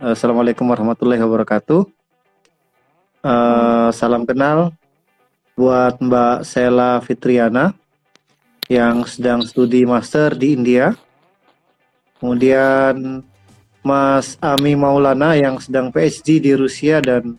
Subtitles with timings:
[0.00, 1.84] Assalamualaikum warahmatullahi wabarakatuh.
[3.20, 4.72] Uh, salam kenal
[5.52, 7.76] buat Mbak Sela Fitriana
[8.64, 10.96] yang sedang studi master di India.
[12.16, 13.20] Kemudian
[13.84, 17.36] Mas Ami Maulana yang sedang PhD di Rusia dan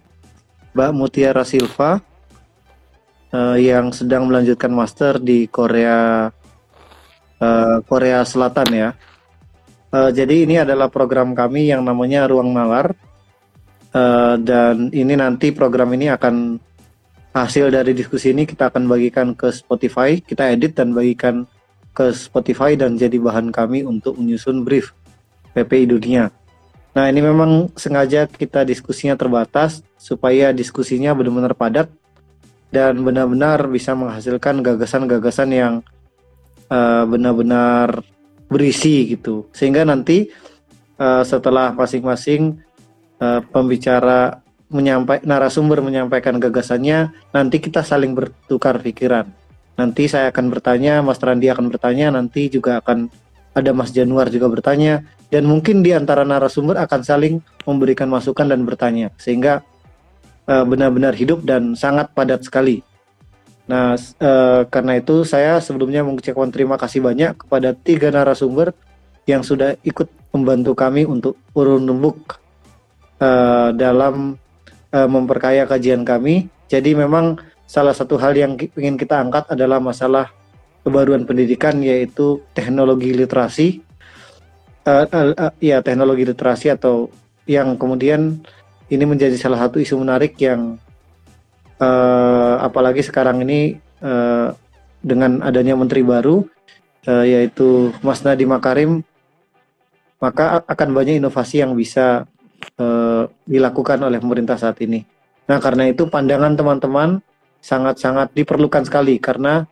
[0.77, 1.97] Mbak Mutiara Silva
[3.33, 6.29] uh, yang sedang melanjutkan master di Korea
[7.41, 8.89] uh, Korea Selatan ya.
[9.91, 12.95] Uh, jadi ini adalah program kami yang namanya Ruang Nalar
[13.91, 16.55] uh, dan ini nanti program ini akan
[17.35, 21.43] hasil dari diskusi ini kita akan bagikan ke Spotify, kita edit dan bagikan
[21.91, 24.95] ke Spotify dan jadi bahan kami untuk menyusun brief
[25.51, 26.31] PPI dunia.
[26.91, 31.87] Nah ini memang sengaja kita diskusinya terbatas supaya diskusinya benar-benar padat
[32.71, 35.73] dan benar-benar bisa menghasilkan gagasan-gagasan yang
[36.71, 38.03] uh, benar-benar
[38.51, 39.47] berisi gitu.
[39.55, 40.27] Sehingga nanti
[40.99, 42.59] uh, setelah masing-masing
[43.23, 49.27] uh, pembicara menyampaikan narasumber menyampaikan gagasannya nanti kita saling bertukar pikiran.
[49.79, 53.07] Nanti saya akan bertanya Mas Randi akan bertanya nanti juga akan
[53.55, 58.63] ada Mas Januar juga bertanya dan mungkin di antara narasumber akan saling memberikan masukan dan
[58.67, 59.11] bertanya.
[59.19, 59.63] Sehingga
[60.47, 62.83] uh, benar-benar hidup dan sangat padat sekali
[63.69, 68.73] Nah, uh, karena itu saya sebelumnya mengucapkan terima kasih banyak kepada tiga narasumber
[69.29, 72.41] yang sudah ikut membantu kami untuk urun rembuk
[73.21, 74.35] uh, dalam
[74.91, 76.49] uh, memperkaya kajian kami.
[76.71, 80.31] Jadi memang salah satu hal yang ingin kita angkat adalah masalah
[80.81, 83.83] kebaruan pendidikan yaitu teknologi literasi.
[84.81, 87.13] Uh, uh, uh, ya teknologi literasi atau
[87.45, 88.41] yang kemudian
[88.89, 90.81] ini menjadi salah satu isu menarik yang
[91.81, 94.53] uh, apalagi sekarang ini uh,
[95.01, 96.45] dengan adanya menteri baru
[97.09, 99.01] uh, yaitu Mas Nadiem Makarim
[100.21, 102.29] maka akan banyak inovasi yang bisa
[102.77, 105.01] uh, dilakukan oleh pemerintah saat ini.
[105.49, 107.25] Nah, karena itu pandangan teman-teman
[107.57, 109.65] sangat-sangat diperlukan sekali karena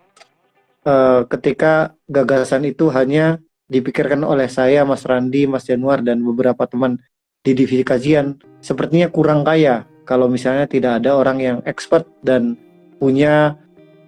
[0.89, 3.37] uh, ketika gagasan itu hanya
[3.69, 6.97] dipikirkan oleh saya, Mas Randi, Mas Januar dan beberapa teman
[7.45, 12.57] di divisi kajian sepertinya kurang kaya kalau misalnya tidak ada orang yang expert dan
[12.97, 13.61] punya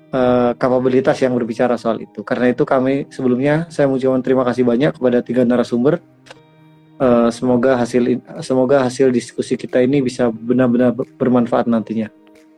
[0.10, 2.26] uh, kapabilitas yang berbicara soal itu.
[2.26, 6.02] Karena itu kami sebelumnya saya mengucapkan terima kasih banyak kepada tiga narasumber.
[6.98, 12.10] Uh, semoga hasil semoga hasil diskusi kita ini bisa benar-benar bermanfaat nantinya.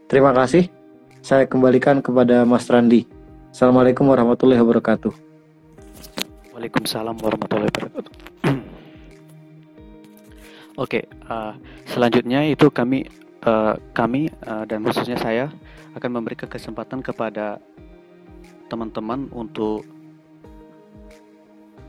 [0.07, 0.71] Terima kasih.
[1.19, 3.07] Saya kembalikan kepada Mas Randi.
[3.51, 5.11] Assalamualaikum warahmatullahi wabarakatuh.
[6.55, 8.11] Waalaikumsalam warahmatullahi wabarakatuh.
[10.83, 11.55] Oke, okay, uh,
[11.87, 13.07] selanjutnya itu kami
[13.45, 15.51] uh, kami uh, dan khususnya saya
[15.93, 17.61] akan memberikan kesempatan kepada
[18.71, 19.85] teman-teman untuk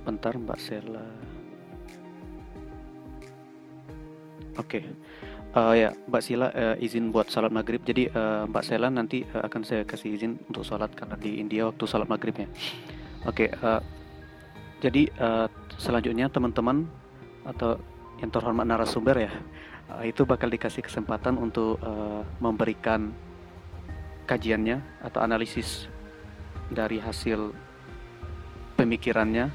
[0.05, 1.07] bentar Mbak Sela.
[4.61, 4.85] Oke.
[4.85, 4.85] Okay.
[5.55, 7.81] Uh, ya, Mbak Sila uh, izin buat salat maghrib.
[7.87, 11.71] Jadi uh, Mbak Sela nanti uh, akan saya kasih izin untuk salat karena di India
[11.71, 12.51] waktu salat maghribnya.
[13.25, 13.49] Oke.
[13.49, 13.81] Okay, uh,
[14.83, 15.47] jadi uh,
[15.81, 16.85] selanjutnya teman-teman
[17.47, 17.81] atau
[18.21, 19.33] yang terhormat narasumber ya
[19.91, 23.13] uh, itu bakal dikasih kesempatan untuk uh, memberikan
[24.25, 25.89] kajiannya atau analisis
[26.73, 27.53] dari hasil
[28.75, 29.53] pemikirannya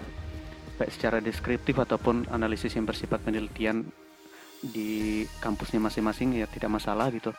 [0.79, 3.83] baik secara deskriptif ataupun analisis yang bersifat penelitian
[4.59, 7.31] di kampusnya masing-masing ya tidak masalah gitu.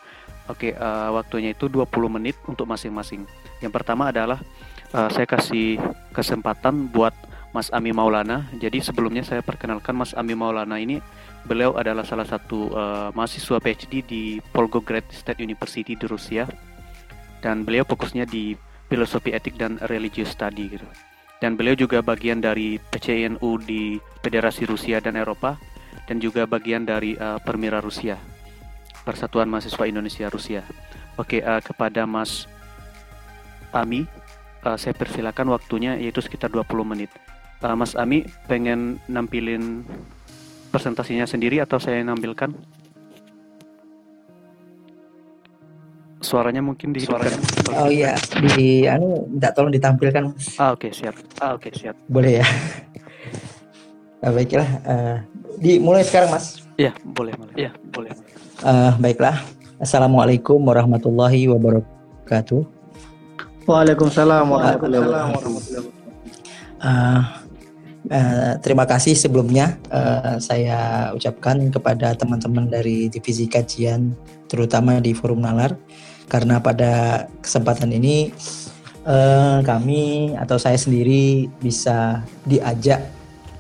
[0.49, 1.89] Oke, uh, waktunya itu 20
[2.21, 3.25] menit untuk masing-masing.
[3.61, 4.41] Yang pertama adalah
[4.93, 5.77] uh, saya kasih
[6.17, 7.13] kesempatan buat
[7.51, 8.47] Mas Ami Maulana.
[8.57, 11.03] Jadi sebelumnya saya perkenalkan Mas Ami Maulana ini
[11.41, 14.23] Beliau adalah salah satu uh, mahasiswa PhD di
[14.53, 16.45] Volgograd State University di Rusia
[17.41, 18.53] dan beliau fokusnya di
[18.93, 20.85] filosofi etik dan religious study gitu.
[21.41, 25.57] Dan beliau juga bagian dari PCNU di Federasi Rusia dan Eropa
[26.05, 28.21] dan juga bagian dari uh, Permira Rusia,
[29.09, 30.61] Persatuan Mahasiswa Indonesia Rusia.
[31.17, 32.45] Oke, uh, kepada Mas
[33.73, 34.05] Ami,
[34.69, 37.09] uh, saya persilakan waktunya yaitu sekitar 20 menit.
[37.61, 39.85] Uh, Mas Ami pengen nampilin
[40.73, 42.57] presentasinya sendiri atau saya nampilkan?
[46.25, 47.37] Suaranya mungkin di Suaranya.
[47.77, 48.17] Oh iya,
[48.57, 50.37] di anu minta tolong ditampilkan.
[50.61, 51.17] Ah oke, okay, siap.
[51.41, 51.97] Ah oke, okay, siap.
[52.09, 52.47] Boleh ya.
[54.21, 55.17] Nah, baiklah, uh,
[55.61, 56.65] dimulai sekarang, Mas.
[56.77, 57.55] Iya, boleh, boleh.
[57.57, 58.13] Iya, boleh.
[58.61, 59.37] Uh, baiklah.
[59.81, 62.69] Assalamualaikum warahmatullahi wabarakatuh.
[63.65, 65.85] Waalaikumsalam warahmatullahi wabarakatuh.
[66.81, 67.40] Uh,
[68.09, 74.17] Uh, terima kasih sebelumnya uh, saya ucapkan kepada teman-teman dari divisi kajian
[74.49, 75.77] terutama di Forum Nalar
[76.25, 78.33] karena pada kesempatan ini
[79.05, 83.05] uh, kami atau saya sendiri bisa diajak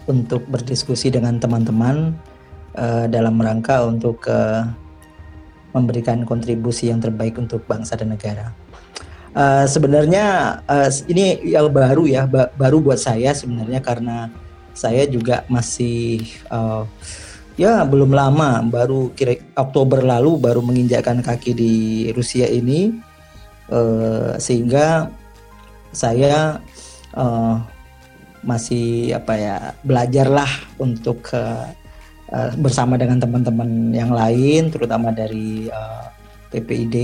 [0.08, 2.16] untuk berdiskusi dengan teman-teman
[2.80, 4.64] uh, dalam rangka untuk uh,
[5.76, 8.50] memberikan kontribusi yang terbaik untuk bangsa dan negara.
[9.30, 14.26] Uh, sebenarnya uh, ini yang baru ya, ba baru buat saya sebenarnya karena
[14.74, 16.82] saya juga masih uh,
[17.54, 21.74] ya belum lama, baru kira Oktober lalu baru menginjakkan kaki di
[22.10, 22.90] Rusia ini,
[23.70, 25.14] uh, sehingga
[25.94, 26.58] saya
[27.14, 27.62] uh,
[28.42, 29.56] masih apa ya
[29.86, 30.50] belajarlah
[30.82, 31.70] untuk uh,
[32.34, 36.10] uh, bersama dengan teman-teman yang lain, terutama dari uh,
[36.50, 36.96] PPID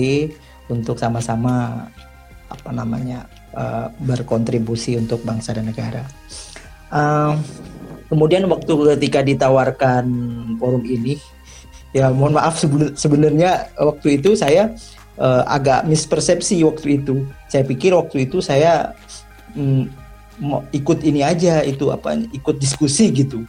[0.67, 1.87] untuk sama-sama
[2.47, 6.07] apa namanya uh, berkontribusi untuk bangsa dan negara.
[6.93, 7.35] Uh,
[8.07, 10.07] kemudian waktu ketika ditawarkan
[10.59, 11.19] forum ini,
[11.91, 12.59] ya mohon maaf
[12.95, 14.75] sebenarnya waktu itu saya
[15.19, 17.27] uh, agak mispersepsi waktu itu.
[17.51, 18.95] Saya pikir waktu itu saya
[19.59, 19.91] um,
[20.39, 23.43] mau ikut ini aja itu apa ikut diskusi gitu.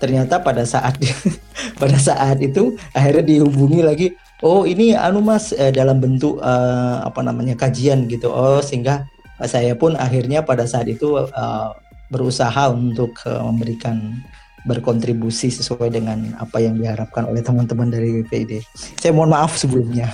[0.00, 0.96] Ternyata pada saat
[1.80, 4.06] pada saat itu akhirnya dihubungi lagi
[4.44, 9.04] oh ini anu mas eh, dalam bentuk eh, apa namanya kajian gitu oh sehingga
[9.48, 11.72] saya pun akhirnya pada saat itu uh,
[12.12, 14.20] berusaha untuk uh, memberikan
[14.68, 18.60] berkontribusi sesuai dengan apa yang diharapkan oleh teman-teman dari BPID.
[19.00, 20.12] Saya mohon maaf sebelumnya.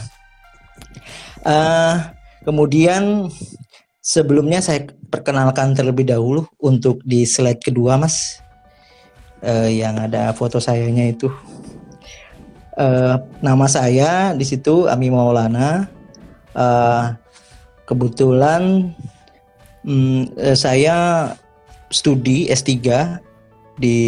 [1.42, 1.98] Uh,
[2.46, 3.26] kemudian
[3.98, 8.38] sebelumnya saya perkenalkan terlebih dahulu untuk di slide kedua, Mas,
[9.42, 11.26] uh, yang ada foto sayanya itu.
[12.76, 15.88] Uh, nama saya di situ Ami Maulana.
[16.52, 17.16] Uh,
[17.88, 18.92] kebetulan
[19.80, 21.32] um, saya
[21.88, 22.76] studi S3
[23.80, 23.98] di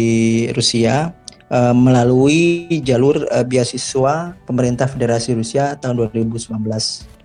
[0.53, 1.13] Rusia
[1.49, 7.18] uh, melalui jalur uh, beasiswa pemerintah Federasi Rusia tahun 2019.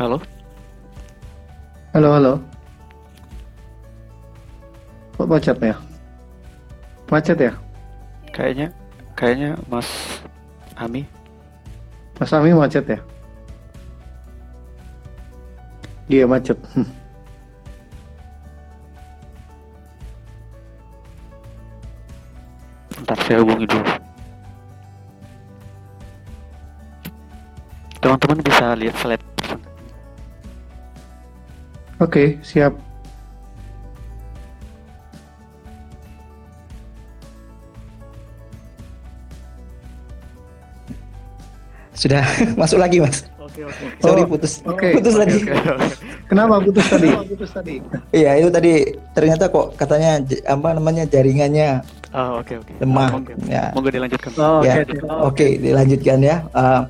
[0.00, 0.16] Halo.
[1.92, 2.40] Halo, halo.
[5.12, 5.76] Kok macet ya?
[7.12, 7.52] Macet ya?
[8.32, 8.72] Kayaknya
[9.12, 9.84] kayaknya Mas
[10.80, 11.04] Ami.
[12.16, 12.96] Mas Ami macet ya?
[16.08, 16.56] Dia macet.
[23.04, 23.84] Ntar saya hubungi dulu.
[28.00, 29.29] Teman-teman bisa lihat slide
[32.00, 32.72] Oke, siap.
[41.92, 42.22] Sudah
[42.60, 43.26] masuk lagi, Mas.
[43.36, 43.84] Oke, oke.
[43.98, 44.52] Sorry Oh, putus.
[44.62, 44.88] oke.
[44.94, 45.38] Putus Oke, lagi.
[45.42, 45.88] oke, oke.
[46.30, 47.08] Kenapa putus tadi?
[48.14, 48.72] Iya, itu tadi
[49.10, 52.72] ternyata kok katanya apa namanya jaringannya Oh, oke, oke.
[52.78, 53.10] lemah.
[53.12, 53.70] Monggo, Ya.
[53.74, 54.30] monggo dilanjutkan.
[54.38, 54.82] Oh, Ya.
[54.82, 54.94] oke.
[55.34, 56.36] Oke, dilanjutkan ya.
[56.54, 56.86] Uh,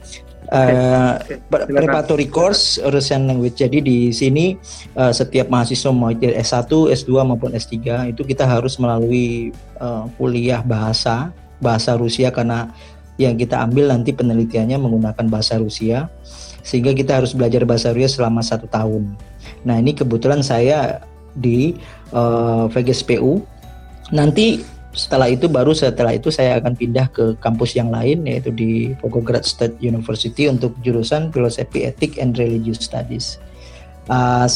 [0.51, 1.15] uh,
[1.49, 1.77] pre- silakan.
[1.79, 3.59] preparatory course Russian language.
[3.59, 4.59] Jadi di sini
[4.99, 10.61] uh, setiap mahasiswa mau itu S1, S2 maupun S3 itu kita harus melalui uh, kuliah
[10.61, 11.31] bahasa
[11.63, 12.73] bahasa Rusia karena
[13.21, 16.09] yang kita ambil nanti penelitiannya menggunakan bahasa Rusia
[16.65, 19.13] sehingga kita harus belajar bahasa Rusia selama satu tahun.
[19.65, 21.05] Nah ini kebetulan saya
[21.37, 21.77] di
[22.17, 23.45] uh, VGSPU.
[24.11, 28.95] Nanti setelah itu baru setelah itu saya akan pindah ke kampus yang lain yaitu di
[28.99, 33.39] Volgograd State University untuk jurusan filosofi etik and religious studies.
[34.11, 34.51] Uh,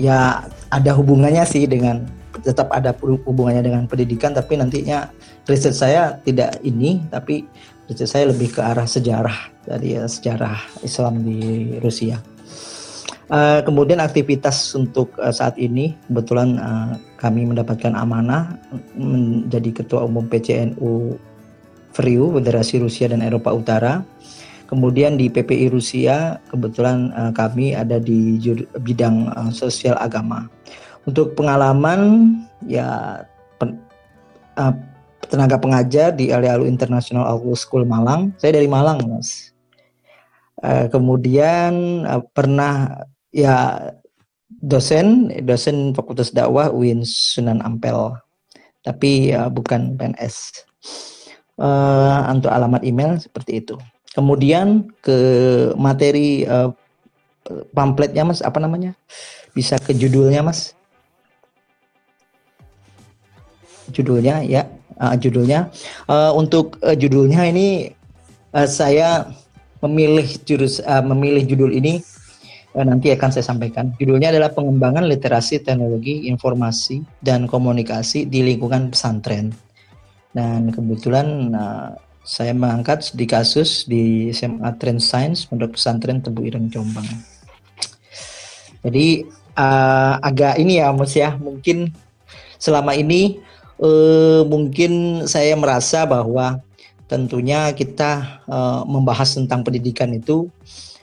[0.00, 2.08] ya ada hubungannya sih dengan
[2.40, 5.12] tetap ada hubungannya dengan pendidikan tapi nantinya
[5.44, 7.44] riset saya tidak ini tapi
[7.92, 12.18] riset saya lebih ke arah sejarah dari ya, sejarah Islam di Rusia.
[13.32, 18.58] Eh, kemudian aktivitas untuk eh, saat ini kebetulan eh, kami mendapatkan amanah
[18.98, 21.14] menjadi ketua umum PCNU
[21.94, 24.02] FRIU Federasi Rusia dan Eropa Utara.
[24.66, 28.42] Kemudian di PPI Rusia kebetulan eh, kami ada di
[28.82, 30.50] bidang eh, sosial agama.
[31.06, 32.34] Untuk pengalaman
[32.66, 33.22] ya
[33.62, 34.74] eh,
[35.30, 38.34] tenaga pengajar di Alialu International School Malang.
[38.42, 39.54] Saya dari Malang, Mas.
[40.62, 43.02] Kemudian pernah
[43.34, 43.90] ya
[44.62, 48.14] dosen dosen Fakultas Dakwah UIN Sunan Ampel.
[48.82, 50.66] Tapi ya bukan PNS
[51.62, 53.76] Eh, untuk alamat email seperti itu.
[54.16, 55.18] Kemudian ke
[55.76, 56.70] materi eh,
[57.76, 58.96] pamfletnya mas apa namanya?
[59.52, 60.72] Bisa ke judulnya mas?
[63.92, 64.66] Judulnya ya.
[64.96, 65.68] Eh, judulnya.
[66.08, 67.94] Eh, untuk eh, judulnya ini
[68.56, 69.30] eh, saya
[69.84, 72.00] memilih jurus eh, memilih judul ini
[72.72, 73.92] nanti akan saya sampaikan.
[74.00, 79.52] Judulnya adalah pengembangan literasi teknologi informasi dan komunikasi di lingkungan pesantren.
[80.32, 81.90] Dan kebetulan eh,
[82.24, 87.04] saya mengangkat di kasus di SMA Trend Science Pondok Pesantren Tebu Ireng Jombang.
[88.82, 91.90] Jadi uh, agak ini ya Mas ya, mungkin
[92.58, 93.42] selama ini
[93.78, 96.58] uh, mungkin saya merasa bahwa
[97.06, 100.50] tentunya kita uh, membahas tentang pendidikan itu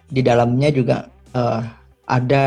[0.09, 1.62] di dalamnya juga uh,
[2.09, 2.45] ada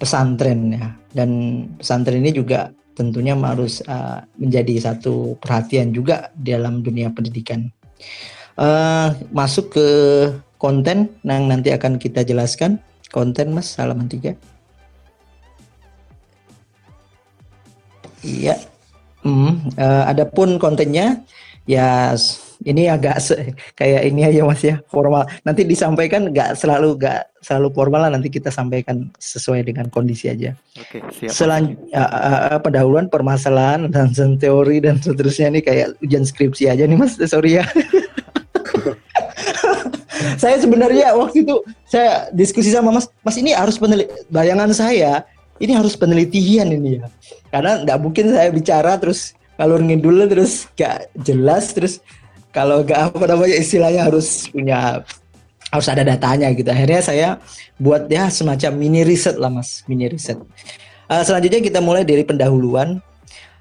[0.00, 1.30] pesantren ya dan
[1.78, 7.72] pesantren ini juga tentunya harus uh, menjadi satu perhatian juga dalam dunia pendidikan.
[8.60, 9.88] Uh, masuk ke
[10.60, 12.76] konten yang nanti akan kita jelaskan.
[13.08, 14.36] Konten Mas halaman 3.
[18.20, 18.60] Iya.
[19.24, 21.24] Hmm, uh, adapun kontennya
[21.64, 22.16] ya
[22.68, 23.16] ini agak
[23.72, 25.24] kayak ini aja mas ya formal.
[25.44, 30.52] Nanti disampaikan nggak selalu nggak selalu formal lah nanti kita sampaikan sesuai dengan kondisi aja.
[30.76, 31.32] Oke siap.
[31.32, 36.98] Selan, uh, uh, pendahuluan permasalahan dan teori dan seterusnya ini kayak ujian skripsi aja nih
[37.00, 37.16] mas.
[37.16, 37.64] Sorry ya.
[40.36, 45.24] Saya sebenarnya waktu itu saya diskusi sama mas mas ini harus penelit bayangan saya
[45.60, 47.08] ini harus penelitian ini ya.
[47.48, 52.00] Karena nggak mungkin saya bicara terus kalau ngidul terus gak jelas terus
[52.50, 55.02] kalau nggak apa namanya istilahnya harus punya
[55.70, 56.66] harus ada datanya gitu.
[56.70, 57.28] Akhirnya saya
[57.78, 60.36] buat ya semacam mini riset lah mas, mini riset.
[61.06, 62.98] Uh, selanjutnya kita mulai dari pendahuluan.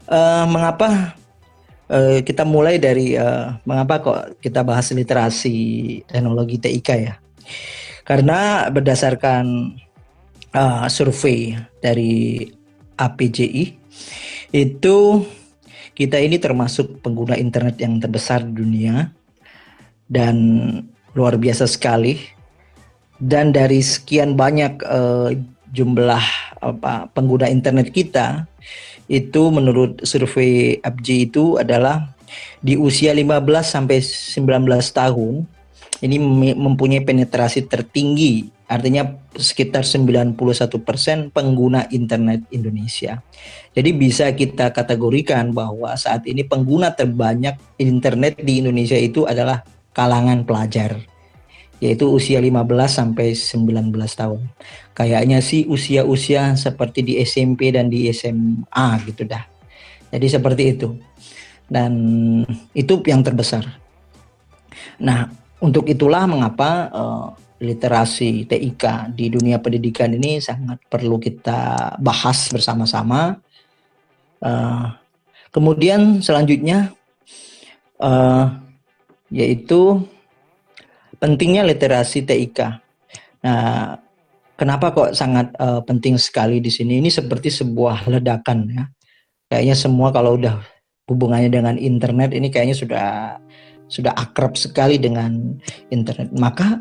[0.09, 1.13] Uh, mengapa
[1.93, 5.57] uh, kita mulai dari uh, mengapa kok kita bahas literasi
[6.09, 7.13] teknologi TIK ya?
[8.01, 9.77] Karena berdasarkan
[10.57, 12.41] uh, survei dari
[12.97, 13.65] APJI
[14.49, 14.97] itu
[15.99, 19.11] kita ini termasuk pengguna internet yang terbesar di dunia
[20.07, 20.35] dan
[21.11, 22.15] luar biasa sekali.
[23.19, 25.35] Dan dari sekian banyak uh,
[25.75, 26.23] jumlah
[26.63, 28.47] apa pengguna internet kita
[29.11, 32.15] itu menurut survei APJ itu adalah
[32.63, 34.39] di usia 15 sampai 19
[34.95, 35.43] tahun
[35.99, 36.15] ini
[36.55, 40.37] mempunyai penetrasi tertinggi artinya sekitar 91%
[41.33, 43.25] pengguna internet Indonesia.
[43.73, 50.45] Jadi bisa kita kategorikan bahwa saat ini pengguna terbanyak internet di Indonesia itu adalah kalangan
[50.45, 51.01] pelajar
[51.79, 54.41] yaitu usia 15 sampai 19 tahun.
[54.91, 59.47] Kayaknya sih usia-usia seperti di SMP dan di SMA gitu dah.
[60.11, 60.99] Jadi seperti itu.
[61.71, 61.93] Dan
[62.75, 63.63] itu yang terbesar.
[64.99, 65.31] Nah,
[65.63, 67.27] untuk itulah mengapa uh,
[67.59, 73.35] literasi TIK di dunia pendidikan ini sangat perlu kita bahas bersama-sama.
[74.39, 74.87] Uh,
[75.51, 76.95] kemudian selanjutnya
[77.99, 78.47] uh,
[79.27, 79.99] yaitu
[81.19, 82.59] pentingnya literasi TIK.
[83.43, 83.99] Nah,
[84.55, 87.03] kenapa kok sangat uh, penting sekali di sini?
[87.03, 88.83] Ini seperti sebuah ledakan ya.
[89.51, 90.63] Kayaknya semua kalau udah
[91.09, 93.07] hubungannya dengan internet ini kayaknya sudah
[93.89, 95.57] sudah akrab sekali dengan
[95.89, 96.29] internet.
[96.37, 96.77] Maka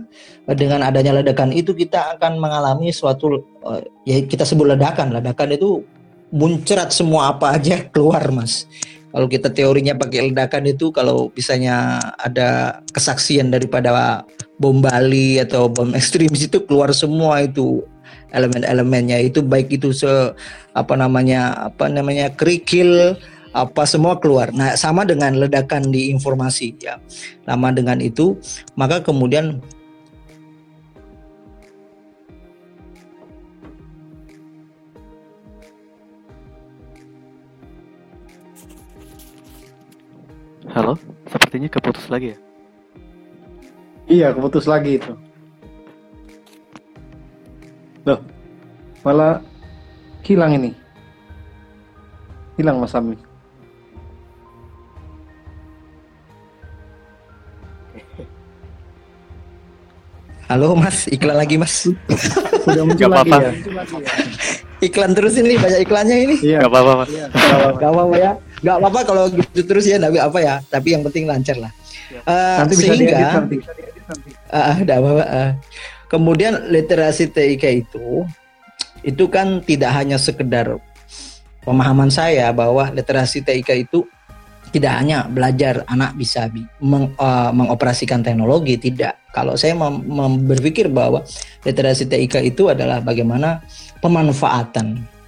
[0.47, 5.17] eh, dengan adanya ledakan itu kita akan mengalami suatu uh, ya kita sebut ledakan.
[5.17, 5.83] Ledakan itu
[6.31, 8.69] muncrat semua apa aja keluar, Mas.
[9.09, 14.23] Kalau kita teorinya pakai ledakan itu kalau misalnya ada kesaksian daripada
[14.61, 17.81] bom Bali atau bom ekstremis itu keluar semua itu
[18.37, 20.37] elemen-elemennya itu baik itu se
[20.77, 23.17] apa namanya apa namanya kerikil
[23.53, 24.53] apa semua keluar.
[24.53, 27.01] Nah, sama dengan ledakan di informasi ya.
[27.45, 28.37] Sama dengan itu,
[28.77, 29.61] maka kemudian
[40.69, 40.95] Halo,
[41.27, 42.39] sepertinya keputus lagi ya?
[44.07, 45.11] Iya, keputus lagi itu.
[48.07, 48.21] Loh,
[49.03, 49.43] malah
[50.23, 50.71] hilang ini.
[52.55, 53.28] Hilang Mas Ami.
[60.49, 61.85] Halo Mas, iklan lagi Mas.
[62.65, 63.39] Sudah muncul lagi apa-apa.
[63.45, 63.53] ya.
[64.81, 66.37] iklan terus ini banyak iklannya ini.
[66.41, 66.65] Iya.
[66.65, 67.11] Gak apa-apa, Mas.
[67.77, 68.33] Gak apa-apa ya.
[68.65, 70.55] Gak apa-apa kalau gitu terus ya, tapi apa ya.
[70.73, 71.73] Tapi yang penting lancar lah.
[72.13, 73.57] Eh, Nanti bisa sehingga, diedit nanti.
[74.49, 75.51] Ah, ada apa ah.
[76.09, 78.25] kemudian literasi TIK itu
[79.05, 80.81] itu kan tidak hanya sekedar
[81.61, 84.09] pemahaman saya bahwa literasi TIK itu
[84.69, 89.19] tidak hanya belajar anak bisa bi- meng- eh, mengoperasikan teknologi tidak.
[89.33, 91.25] Kalau saya mem- mem- berpikir bahwa
[91.65, 93.63] literasi TIK itu adalah bagaimana
[94.01, 95.19] pemanfaatan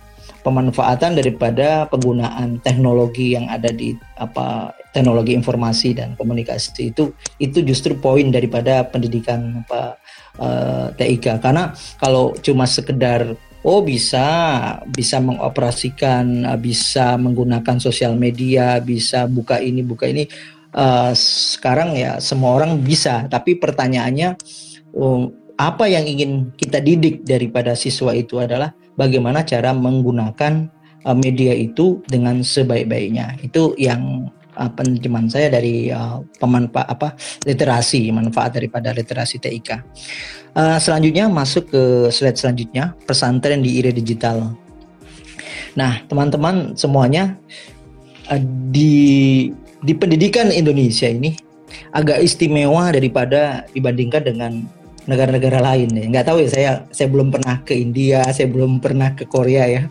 [0.41, 7.93] pemanfaatan daripada penggunaan teknologi yang ada di apa teknologi informasi dan komunikasi itu itu justru
[8.01, 10.01] poin daripada pendidikan apa
[10.41, 14.26] eh, TIK karena kalau cuma sekedar oh bisa
[14.88, 20.25] bisa mengoperasikan eh, bisa menggunakan sosial media bisa buka ini buka ini
[20.75, 24.38] uh, sekarang ya semua orang bisa, tapi pertanyaannya
[24.95, 30.69] um, apa yang ingin kita didik daripada siswa itu adalah bagaimana cara menggunakan
[31.05, 33.40] uh, media itu dengan sebaik-baiknya.
[33.45, 34.71] Itu yang uh,
[35.29, 37.09] saya dari uh, pemanfaat apa
[37.45, 39.71] literasi manfaat daripada literasi TIK.
[40.50, 44.50] Uh, selanjutnya masuk ke slide selanjutnya pesantren di era digital.
[45.78, 47.38] Nah teman-teman semuanya
[48.26, 48.42] uh,
[48.75, 48.92] di
[49.80, 51.38] di pendidikan Indonesia ini
[51.95, 54.52] agak istimewa daripada dibandingkan dengan
[55.07, 56.04] negara-negara lain ya.
[56.11, 59.83] Nggak tahu ya saya saya belum pernah ke India, saya belum pernah ke Korea ya.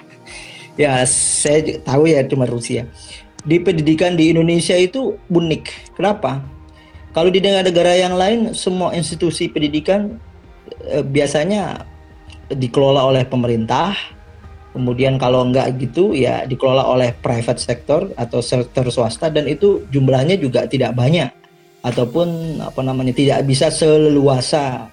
[0.75, 2.87] Ya saya tahu ya cuma Rusia
[3.47, 5.95] di pendidikan di Indonesia itu unik.
[5.95, 6.43] Kenapa?
[7.15, 10.21] Kalau di negara-negara yang lain, semua institusi pendidikan
[10.88, 11.85] eh, biasanya
[12.49, 13.93] dikelola oleh pemerintah.
[14.69, 20.38] Kemudian kalau enggak gitu ya dikelola oleh private sector atau sektor swasta dan itu jumlahnya
[20.38, 21.33] juga tidak banyak
[21.81, 24.88] ataupun apa namanya tidak bisa seleluasa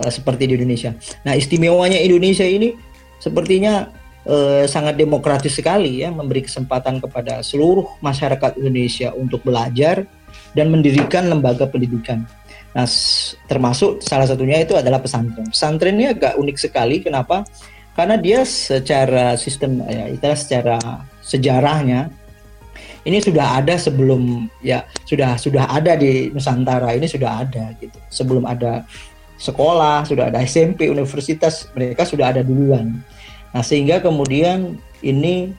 [0.00, 0.96] uh, seperti di Indonesia.
[1.26, 2.72] Nah, istimewanya Indonesia ini
[3.20, 3.92] sepertinya
[4.24, 10.08] eh, sangat demokratis sekali ya memberi kesempatan kepada seluruh masyarakat Indonesia untuk belajar
[10.56, 12.24] dan mendirikan lembaga pendidikan.
[12.70, 12.86] Nah,
[13.50, 15.50] termasuk salah satunya itu adalah pesantren.
[15.50, 17.02] Pesantren ini agak unik sekali.
[17.02, 17.42] Kenapa?
[17.98, 20.78] Karena dia secara sistem ya, itulah secara
[21.20, 22.08] sejarahnya
[23.04, 27.96] ini sudah ada sebelum ya sudah sudah ada di Nusantara ini sudah ada gitu.
[28.12, 28.84] Sebelum ada
[29.40, 33.00] sekolah, sudah ada SMP, universitas, mereka sudah ada duluan.
[33.50, 35.56] Nah, sehingga kemudian ini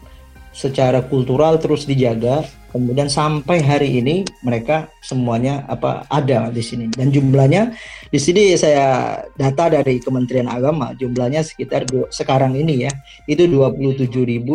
[0.53, 6.87] secara kultural terus dijaga, kemudian sampai hari ini mereka semuanya apa ada di sini.
[6.87, 7.75] Dan jumlahnya
[8.07, 12.91] di sini saya data dari Kementerian Agama jumlahnya sekitar du, sekarang ini ya
[13.27, 14.47] itu 27.218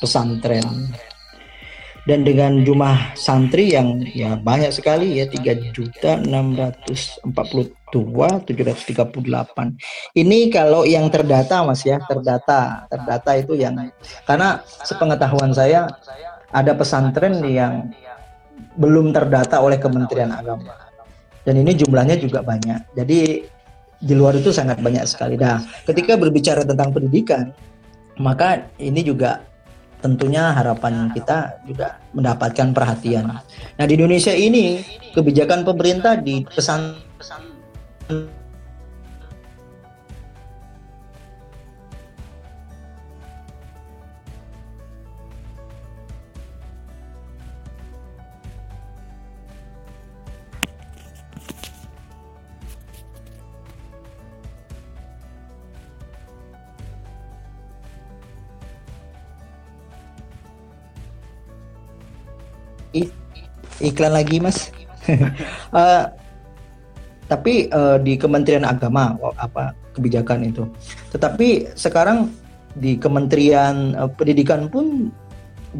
[0.00, 0.66] pesantren
[2.04, 7.66] dan dengan jumlah santri yang ya banyak sekali ya tiga juta enam ratus empat puluh
[7.88, 9.72] dua tujuh ratus tiga puluh delapan.
[10.12, 13.88] Ini kalau yang terdata mas ya terdata terdata itu yang
[14.28, 15.88] karena sepengetahuan saya
[16.52, 17.88] ada pesantren yang
[18.76, 20.76] belum terdata oleh Kementerian Agama.
[21.44, 22.96] Dan ini jumlahnya juga banyak.
[22.96, 23.48] Jadi
[24.04, 25.40] di luar itu sangat banyak sekali.
[25.40, 27.48] Nah ketika berbicara tentang pendidikan
[28.20, 29.40] maka ini juga
[30.04, 33.40] tentunya harapan kita juga mendapatkan perhatian.
[33.80, 34.84] Nah di Indonesia ini
[35.16, 37.00] kebijakan pemerintah di pesan
[63.84, 64.72] iklan lagi mas.
[65.72, 66.08] Uh,
[67.32, 70.64] tapi uh, di Kementerian Agama apa kebijakan itu.
[71.14, 72.28] Tetapi sekarang
[72.76, 75.08] di Kementerian uh, Pendidikan pun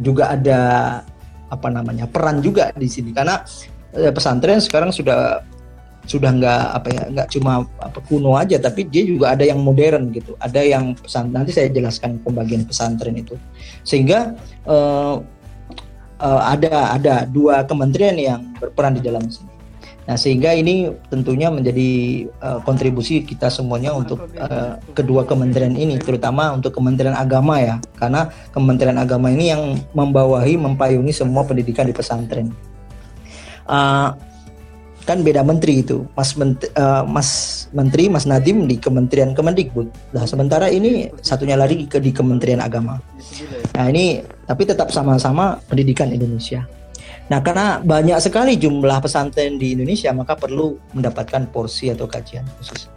[0.01, 0.61] juga ada
[1.53, 3.13] apa namanya peran juga di sini.
[3.13, 3.43] Karena
[3.97, 5.43] uh, pesantren sekarang sudah
[6.05, 10.13] sudah nggak apa ya nggak cuma apa kuno aja tapi dia juga ada yang modern
[10.13, 10.37] gitu.
[10.41, 13.37] Ada yang pesan nanti saya jelaskan pembagian pesantren itu.
[13.85, 14.37] Sehingga
[14.69, 15.21] uh,
[16.21, 19.51] uh, ada ada dua kementerian yang berperan di dalam sini.
[20.05, 26.53] Nah, sehingga ini tentunya menjadi uh, kontribusi kita semuanya untuk uh, kedua kementerian ini, terutama
[26.53, 32.53] untuk Kementerian Agama ya, karena Kementerian Agama ini yang membawahi, mempayungi semua pendidikan di pesantren.
[33.65, 34.13] Uh,
[35.09, 37.29] kan beda menteri itu Mas Menteri, uh, Mas
[37.73, 39.89] Menteri Mas Nadim di Kementerian Kemendikbud.
[40.17, 43.01] Nah sementara ini satunya lagi ke di Kementerian Agama.
[43.77, 46.65] Nah ini tapi tetap sama-sama pendidikan Indonesia.
[47.33, 52.93] Nah karena banyak sekali jumlah pesantren di Indonesia maka perlu mendapatkan porsi atau kajian khusus.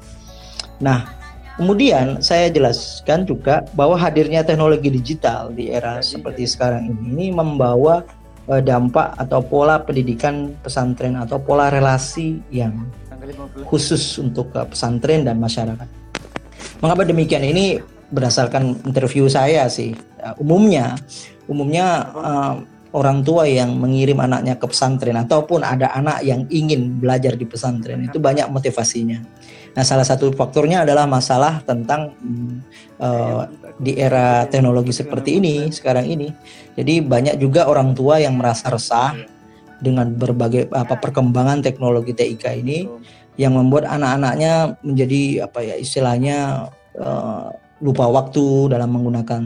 [0.83, 1.07] Nah
[1.55, 8.03] kemudian saya jelaskan juga bahwa hadirnya teknologi digital di era seperti sekarang ini membawa
[8.51, 12.87] uh, dampak atau pola pendidikan pesantren atau pola relasi yang
[13.67, 15.87] khusus untuk uh, pesantren dan masyarakat.
[16.83, 17.41] Mengapa demikian?
[17.41, 19.95] Ini berdasarkan interview saya sih.
[20.21, 20.95] Uh, umumnya,
[21.47, 22.55] umumnya uh,
[22.95, 28.07] orang tua yang mengirim anaknya ke pesantren ataupun ada anak yang ingin belajar di pesantren
[28.07, 29.19] itu banyak motivasinya.
[29.77, 32.15] Nah, salah satu faktornya adalah masalah tentang
[32.97, 33.45] uh,
[33.77, 36.33] di era teknologi seperti ini sekarang ini.
[36.73, 39.13] Jadi banyak juga orang tua yang merasa resah
[39.77, 42.89] dengan berbagai apa perkembangan teknologi TIK ini
[43.37, 49.41] yang membuat anak-anaknya menjadi apa ya istilahnya uh, lupa waktu dalam menggunakan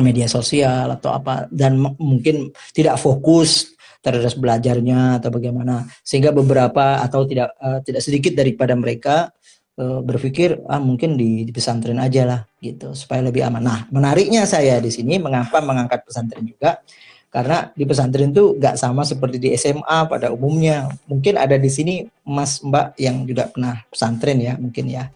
[0.00, 7.24] media sosial atau apa dan mungkin tidak fokus terhadap belajarnya atau bagaimana sehingga beberapa atau
[7.26, 9.32] tidak uh, tidak sedikit daripada mereka
[9.80, 13.62] uh, berpikir ah mungkin di, di pesantren aja lah gitu supaya lebih aman.
[13.64, 16.78] Nah menariknya saya di sini mengapa mengangkat pesantren juga
[17.26, 20.86] karena di pesantren itu nggak sama seperti di SMA pada umumnya.
[21.10, 25.10] Mungkin ada di sini Mas Mbak yang juga pernah pesantren ya mungkin ya.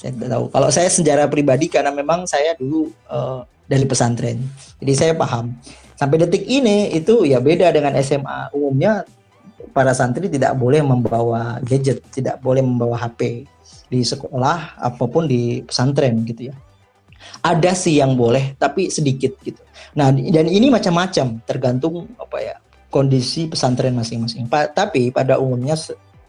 [0.00, 0.44] Saya tidak tahu.
[0.48, 4.40] Kalau saya sejarah pribadi karena memang saya dulu uh, dari pesantren.
[4.80, 5.52] Jadi saya paham.
[6.00, 8.48] Sampai detik ini itu ya beda dengan SMA.
[8.56, 9.04] Umumnya
[9.76, 13.44] para santri tidak boleh membawa gadget, tidak boleh membawa HP
[13.92, 16.56] di sekolah apa pun di pesantren gitu ya.
[17.44, 19.60] Ada sih yang boleh, tapi sedikit gitu.
[19.92, 22.56] Nah, dan ini macam-macam, tergantung apa ya
[22.88, 24.48] kondisi pesantren masing-masing.
[24.48, 25.76] Pa tapi pada umumnya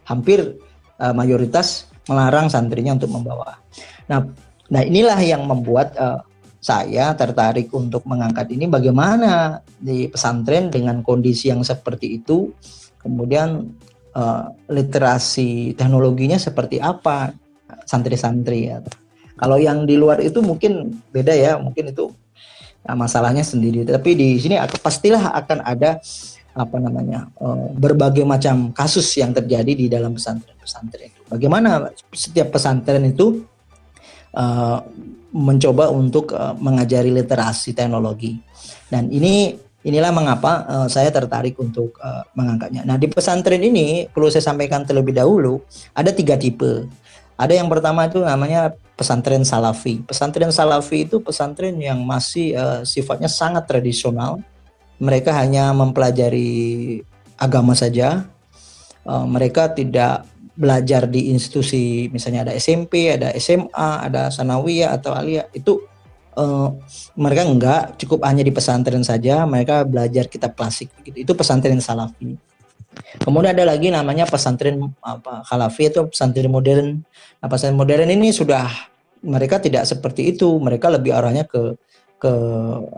[0.04, 0.60] hampir
[1.00, 3.56] uh, mayoritas melarang santrinya untuk membawa.
[4.12, 4.28] Nah,
[4.68, 6.20] nah inilah yang membuat uh,
[6.62, 8.70] saya tertarik untuk mengangkat ini.
[8.70, 12.54] Bagaimana di pesantren dengan kondisi yang seperti itu?
[13.02, 13.66] Kemudian
[14.14, 17.34] uh, literasi teknologinya seperti apa?
[17.88, 18.78] Santri-santri ya.
[19.40, 21.58] Kalau yang di luar itu mungkin beda ya.
[21.58, 22.14] Mungkin itu
[22.86, 23.82] nah, masalahnya sendiri.
[23.88, 25.98] Tapi di sini pastilah akan ada
[26.52, 33.48] apa namanya uh, berbagai macam kasus yang terjadi di dalam pesantren-pesantren bagaimana setiap pesantren itu
[34.36, 34.84] uh,
[35.32, 38.36] mencoba untuk uh, mengajari literasi teknologi.
[38.92, 42.84] Dan ini inilah mengapa uh, saya tertarik untuk uh, mengangkatnya.
[42.84, 45.64] Nah di pesantren ini perlu saya sampaikan terlebih dahulu
[45.96, 46.86] ada tiga tipe.
[47.40, 50.06] Ada yang pertama itu namanya pesantren salafi.
[50.06, 54.38] Pesantren salafi itu pesantren yang masih uh, sifatnya sangat tradisional.
[55.02, 57.02] Mereka hanya mempelajari
[57.34, 58.30] agama saja.
[59.02, 60.30] Uh, mereka tidak
[60.62, 65.82] belajar di institusi misalnya ada SMP, ada SMA, ada sanawiyah atau aliyah itu
[66.38, 66.70] uh,
[67.18, 71.26] mereka enggak cukup hanya di pesantren saja, mereka belajar kitab klasik begitu.
[71.26, 72.38] Itu pesantren salafi.
[73.24, 77.02] Kemudian ada lagi namanya pesantren apa khalafi itu pesantren modern.
[77.42, 78.68] Nah, pesantren modern ini sudah
[79.26, 81.74] mereka tidak seperti itu, mereka lebih arahnya ke
[82.22, 82.34] ke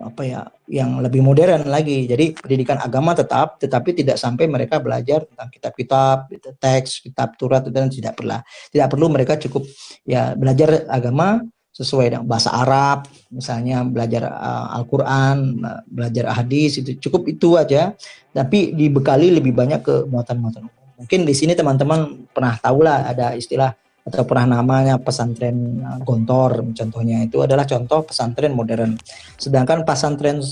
[0.03, 2.03] apa ya yang lebih modern lagi.
[2.03, 7.63] Jadi pendidikan agama tetap, tetapi tidak sampai mereka belajar tentang kitab-kitab, gitu, teks, kitab turat
[7.71, 8.35] dan tidak perlu.
[8.43, 9.63] Tidak perlu mereka cukup
[10.03, 11.39] ya belajar agama
[11.73, 15.57] sesuai dengan bahasa Arab, misalnya belajar uh, Al-Qur'an,
[15.89, 17.97] belajar hadis itu cukup itu aja,
[18.29, 23.73] tapi dibekali lebih banyak ke muatan-muatan Mungkin di sini teman-teman pernah tahu lah ada istilah
[24.03, 28.99] atau pernah namanya pesantren uh, Gontor contohnya itu adalah contoh pesantren modern.
[29.39, 30.43] Sedangkan pesantren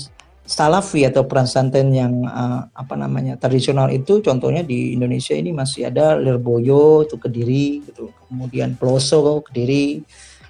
[0.42, 6.18] Salafi atau pesantren yang uh, apa namanya tradisional itu contohnya di Indonesia ini masih ada
[6.18, 8.10] Lirboyo itu Kediri gitu.
[8.26, 10.02] Kemudian Peloso Kediri.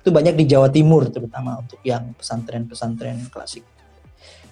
[0.02, 3.62] Itu banyak di Jawa Timur terutama untuk yang pesantren-pesantren klasik.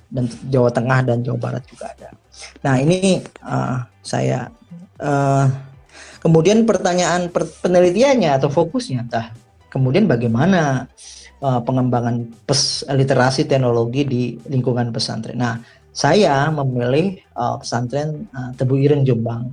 [0.07, 2.13] Dan Jawa Tengah dan Jawa Barat juga ada.
[2.61, 4.53] Nah, ini uh, saya
[5.01, 5.70] uh,
[6.21, 9.33] Kemudian pertanyaan penelitiannya atau fokusnya, entah
[9.73, 10.85] kemudian bagaimana
[11.41, 15.41] uh, pengembangan pes, literasi teknologi di lingkungan pesantren.
[15.41, 15.57] Nah,
[15.91, 19.49] saya memilih uh, pesantren uh, Tebu Ireng Jombang.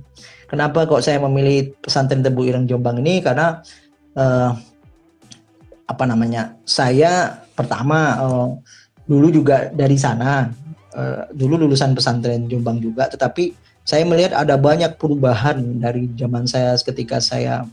[0.48, 3.24] Kenapa kok saya memilih pesantren Tebu Ireng Jombang ini?
[3.24, 3.64] Karena
[4.16, 4.52] uh,
[5.88, 6.52] apa namanya?
[6.68, 8.48] Saya pertama uh,
[9.08, 10.52] dulu juga dari sana,
[10.92, 16.76] uh, dulu lulusan pesantren Jombang juga, tetapi saya melihat ada banyak perubahan dari zaman saya
[16.76, 17.64] ketika saya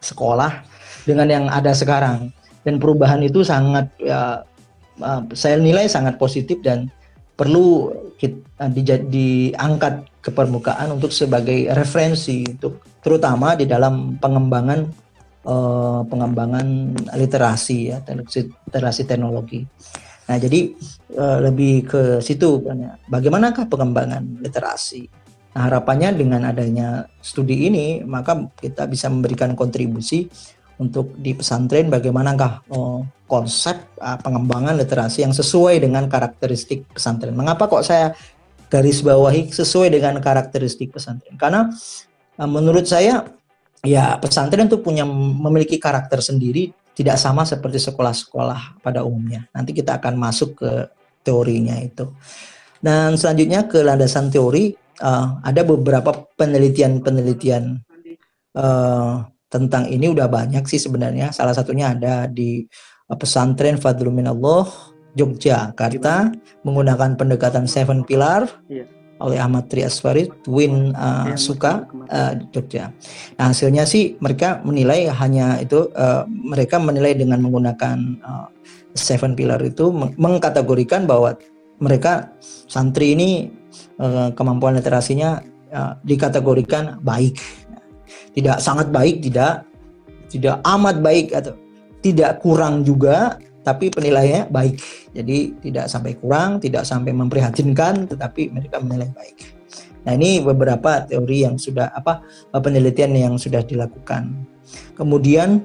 [0.00, 0.64] sekolah
[1.04, 2.32] dengan yang ada sekarang.
[2.64, 4.48] Dan perubahan itu sangat ya,
[5.04, 6.88] uh, saya nilai sangat positif dan
[7.36, 8.80] perlu kita, uh, di,
[9.12, 14.88] diangkat ke permukaan untuk sebagai referensi untuk terutama di dalam pengembangan
[15.44, 19.68] uh, pengembangan literasi ya literasi teknologi.
[20.32, 20.72] Nah jadi
[21.18, 22.62] uh, lebih ke situ
[23.10, 25.20] bagaimanakah pengembangan literasi
[25.52, 30.24] Nah, harapannya dengan adanya studi ini, maka kita bisa memberikan kontribusi
[30.80, 37.36] untuk di pesantren bagaimanakah oh, konsep uh, pengembangan literasi yang sesuai dengan karakteristik pesantren.
[37.36, 38.16] Mengapa kok saya
[38.72, 41.36] garis bawahi sesuai dengan karakteristik pesantren?
[41.36, 41.68] Karena
[42.40, 43.22] uh, menurut saya
[43.84, 49.48] ya pesantren itu punya memiliki karakter sendiri tidak sama seperti sekolah-sekolah pada umumnya.
[49.52, 50.72] Nanti kita akan masuk ke
[51.24, 52.08] teorinya itu.
[52.82, 57.82] Dan selanjutnya ke landasan teori uh, ada beberapa penelitian-penelitian
[58.56, 61.34] uh, tentang ini udah banyak sih sebenarnya.
[61.34, 62.64] Salah satunya ada di
[63.10, 64.64] uh, pesantren Fadlul Minallah
[65.12, 66.32] Yogyakarta
[66.64, 68.88] menggunakan pendekatan Seven Pilar yeah.
[69.20, 72.96] oleh Ahmad Triasfarid Twin uh, Suka uh, Jogja.
[73.36, 78.48] Nah hasilnya sih mereka menilai hanya itu uh, mereka menilai dengan menggunakan uh,
[78.92, 81.36] Seven Pillar itu mengkategorikan bahwa
[81.82, 82.30] mereka
[82.70, 83.50] santri ini
[83.98, 85.42] uh, kemampuan literasinya
[85.74, 87.42] uh, dikategorikan baik,
[88.38, 89.66] tidak sangat baik, tidak
[90.30, 91.58] tidak amat baik atau
[92.00, 94.78] tidak kurang juga, tapi penilaiannya baik.
[95.12, 99.36] Jadi tidak sampai kurang, tidak sampai memprihatinkan, tetapi mereka menilai baik.
[100.02, 102.26] Nah ini beberapa teori yang sudah apa
[102.58, 104.34] penelitian yang sudah dilakukan.
[104.98, 105.62] Kemudian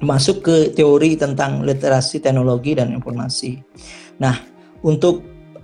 [0.00, 3.62] masuk ke teori tentang literasi teknologi dan informasi.
[4.18, 4.34] Nah
[4.82, 5.22] untuk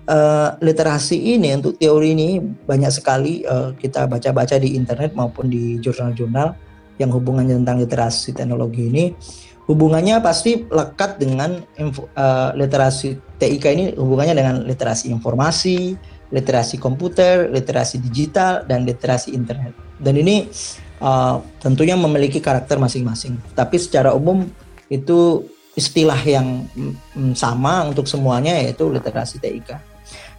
[0.09, 5.79] uh, literasi ini untuk teori ini banyak sekali uh, kita baca-baca di internet maupun di
[5.83, 6.55] jurnal-jurnal
[6.97, 9.05] yang hubungannya tentang literasi teknologi ini
[9.67, 15.99] hubungannya pasti lekat dengan info, uh, literasi TIK ini hubungannya dengan literasi informasi,
[16.31, 19.75] literasi komputer, literasi digital, dan literasi internet.
[19.99, 20.47] Dan ini
[21.03, 23.37] uh, tentunya memiliki karakter masing-masing.
[23.59, 24.47] Tapi secara umum
[24.87, 25.45] itu
[25.77, 29.96] istilah yang mm, sama untuk semuanya yaitu literasi TIK.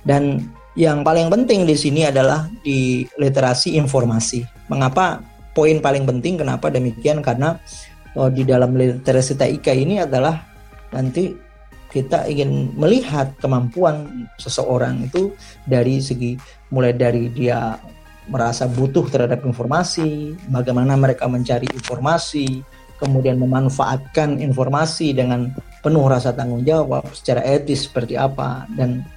[0.08, 0.48] Dan
[0.80, 4.48] yang paling penting di sini adalah di literasi informasi.
[4.72, 5.20] Mengapa
[5.52, 7.20] poin paling penting kenapa demikian?
[7.20, 7.60] Karena
[8.16, 10.40] oh, di dalam literasi TIK ini adalah
[10.96, 11.36] nanti
[11.92, 16.40] kita ingin melihat kemampuan seseorang itu dari segi
[16.72, 17.76] mulai dari dia
[18.28, 22.60] merasa butuh terhadap informasi, bagaimana mereka mencari informasi,
[23.00, 29.08] kemudian memanfaatkan informasi dengan penuh rasa tanggung jawab secara etis seperti apa dan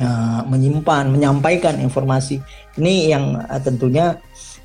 [0.00, 2.40] uh, menyimpan, menyampaikan informasi.
[2.78, 4.16] Ini yang uh, tentunya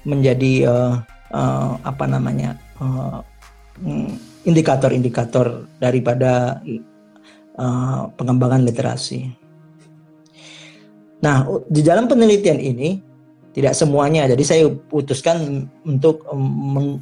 [0.07, 0.93] menjadi uh,
[1.35, 2.55] uh, apa namanya
[4.47, 6.63] indikator-indikator uh, daripada
[7.57, 9.33] uh, pengembangan literasi.
[11.17, 13.01] Nah, di dalam penelitian ini
[13.57, 16.29] tidak semuanya, jadi saya putuskan untuk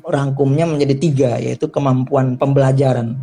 [0.07, 3.19] merangkumnya menjadi tiga, yaitu kemampuan pembelajaran,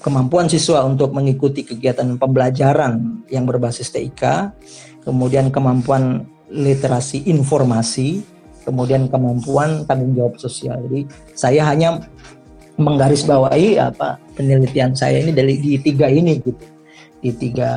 [0.00, 4.52] kemampuan siswa untuk mengikuti kegiatan pembelajaran yang berbasis TIK,
[5.04, 8.24] kemudian kemampuan literasi informasi,
[8.64, 10.80] kemudian kemampuan tanggung jawab sosial.
[10.88, 12.00] Jadi saya hanya
[12.80, 16.64] menggarisbawahi apa penelitian saya ini dari di tiga ini gitu
[17.20, 17.72] di tiga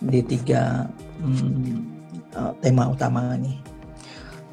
[0.00, 0.88] di tiga
[1.20, 1.76] hmm,
[2.32, 3.60] uh, tema utama ini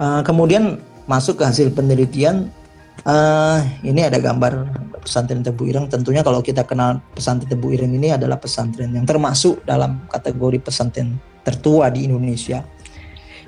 [0.04, 2.52] uh, kemudian masuk ke hasil penelitian
[3.06, 4.68] uh, ini ada gambar
[5.02, 5.90] pesantren Tebu Ireng.
[5.90, 11.18] Tentunya kalau kita kenal pesantren Tebu Ireng ini adalah pesantren yang termasuk dalam kategori pesantren
[11.42, 12.62] tertua di Indonesia.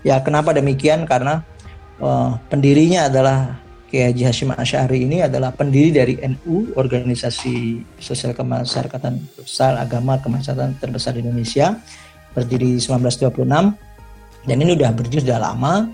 [0.03, 1.05] Ya kenapa demikian?
[1.05, 1.45] Karena
[2.01, 9.21] uh, pendirinya adalah Kiai Haji Hashim Asy'ari ini adalah pendiri dari NU, organisasi sosial kemasyarakatan
[9.37, 11.77] besar agama kemasyarakatan terbesar di Indonesia,
[12.33, 13.45] berdiri 1926
[14.43, 15.93] dan ini sudah berdiri sudah lama.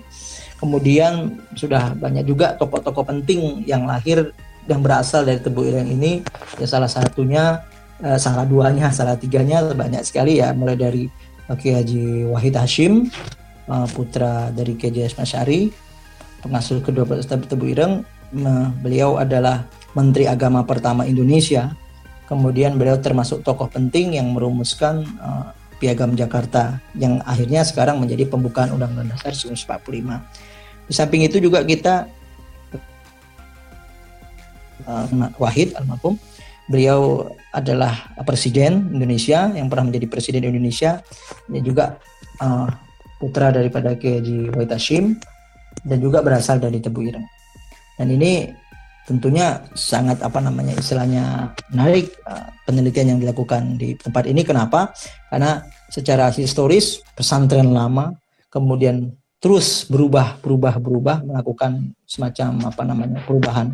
[0.60, 4.36] Kemudian sudah banyak juga tokoh-tokoh penting yang lahir
[4.68, 6.20] yang berasal dari Tebu Ireng ini.
[6.60, 7.64] Ya salah satunya,
[8.04, 11.08] eh, salah duanya, salah tiganya banyak sekali ya, mulai dari
[11.50, 13.08] Kiai Haji Wahid Hashim,
[13.66, 15.72] eh, putra dari Kiai Haji Asy'ari,
[16.44, 18.04] pengasuh kedua Tebu Ireng,
[18.84, 21.74] beliau adalah Menteri Agama pertama Indonesia.
[22.30, 25.50] Kemudian beliau termasuk tokoh penting yang merumuskan uh,
[25.82, 30.49] Piagam Jakarta yang akhirnya sekarang menjadi pembukaan Undang-Undang Dasar 1945.
[30.90, 32.10] Di samping itu juga kita
[34.90, 35.06] uh,
[35.38, 36.18] Wahid almarhum
[36.66, 40.98] beliau adalah presiden Indonesia yang pernah menjadi presiden Indonesia
[41.46, 41.98] dan juga
[42.42, 42.66] uh,
[43.22, 45.14] putra daripada Kiai Wahid Hashim
[45.86, 47.26] dan juga berasal dari Tebu Ireng.
[47.94, 48.50] Dan ini
[49.06, 54.42] tentunya sangat apa namanya istilahnya menarik uh, penelitian yang dilakukan di tempat ini.
[54.46, 54.94] Kenapa?
[55.30, 58.14] Karena secara historis pesantren lama
[58.50, 63.72] kemudian terus berubah, berubah, berubah, melakukan semacam apa namanya perubahan.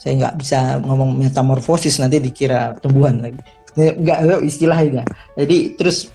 [0.00, 3.38] Saya nggak bisa ngomong metamorfosis nanti dikira tumbuhan lagi.
[3.76, 5.04] Nggak istilahnya.
[5.36, 6.10] Jadi terus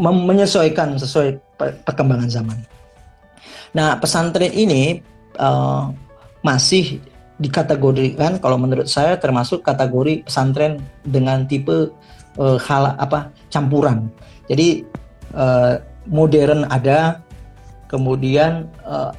[0.00, 1.36] menyesuaikan sesuai
[1.84, 2.58] perkembangan zaman.
[3.76, 5.04] Nah, pesantren ini
[5.36, 5.92] uh,
[6.40, 7.02] masih
[7.38, 11.92] dikategorikan kalau menurut saya termasuk kategori pesantren dengan tipe
[12.40, 14.08] uh, hal apa campuran.
[14.48, 14.82] Jadi
[15.36, 15.76] uh,
[16.08, 17.20] modern ada,
[17.86, 19.12] kemudian uh,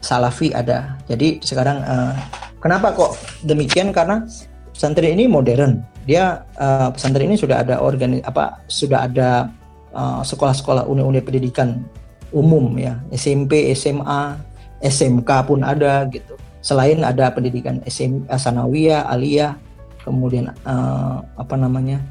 [0.00, 0.96] salafi ada.
[1.10, 2.14] Jadi sekarang uh,
[2.62, 3.90] kenapa kok demikian?
[3.90, 4.22] Karena
[4.70, 5.82] pesantren ini modern.
[6.08, 9.50] Dia uh, pesantren ini sudah ada organi apa sudah ada
[9.98, 11.82] sekolah-sekolah uh, unit-unit pendidikan
[12.30, 14.36] umum ya SMP SMA
[14.84, 19.56] SMK pun ada gitu selain ada pendidikan SMA sanawiyah aliyah
[20.04, 22.02] kemudian uh, apa namanya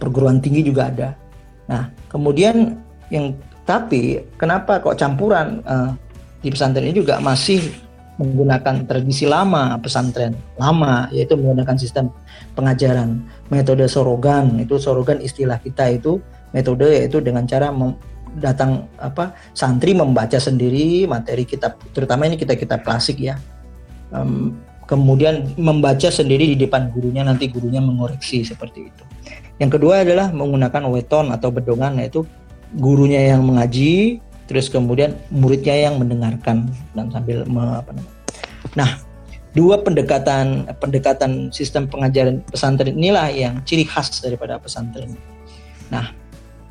[0.00, 1.08] perguruan tinggi juga ada
[1.68, 2.80] nah kemudian
[3.12, 5.62] yang tapi kenapa kok campuran?
[5.62, 5.94] Uh,
[6.42, 7.62] di pesantren ini juga masih
[8.18, 12.10] menggunakan tradisi lama pesantren lama yaitu menggunakan sistem
[12.58, 13.22] pengajaran.
[13.48, 16.18] Metode sorogan itu sorogan istilah kita itu
[16.50, 17.72] metode yaitu dengan cara
[18.36, 23.38] datang apa santri membaca sendiri materi kitab terutama ini kita kitab klasik ya.
[24.12, 29.04] Um, kemudian membaca sendiri di depan gurunya nanti gurunya mengoreksi seperti itu.
[29.56, 32.26] Yang kedua adalah menggunakan weton atau bedongan yaitu
[32.76, 38.16] gurunya yang mengaji terus kemudian muridnya yang mendengarkan dan sambil me, apa namanya
[38.72, 38.90] nah
[39.52, 45.12] dua pendekatan pendekatan sistem pengajaran pesantren inilah yang ciri khas daripada pesantren
[45.92, 46.12] nah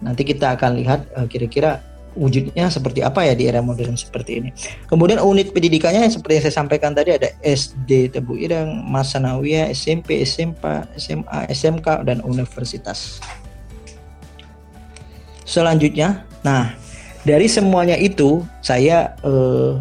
[0.01, 1.79] Nanti kita akan lihat uh, kira-kira
[2.11, 4.49] wujudnya seperti apa ya di era modern seperti ini.
[4.89, 10.19] Kemudian unit pendidikannya yang seperti yang saya sampaikan tadi ada SD Tebu Irang, Masanawiyah, SMP,
[10.27, 10.59] SMP,
[10.99, 13.23] SMA, SMK dan universitas.
[15.43, 16.73] Selanjutnya, nah
[17.25, 19.77] dari semuanya itu saya uh,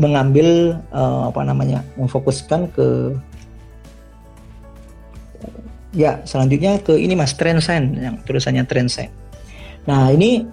[0.00, 3.16] mengambil uh, apa namanya memfokuskan ke
[5.90, 9.10] Ya, selanjutnya ke ini Mas Trendsign yang tulisannya Trendsign.
[9.90, 10.46] Nah, ini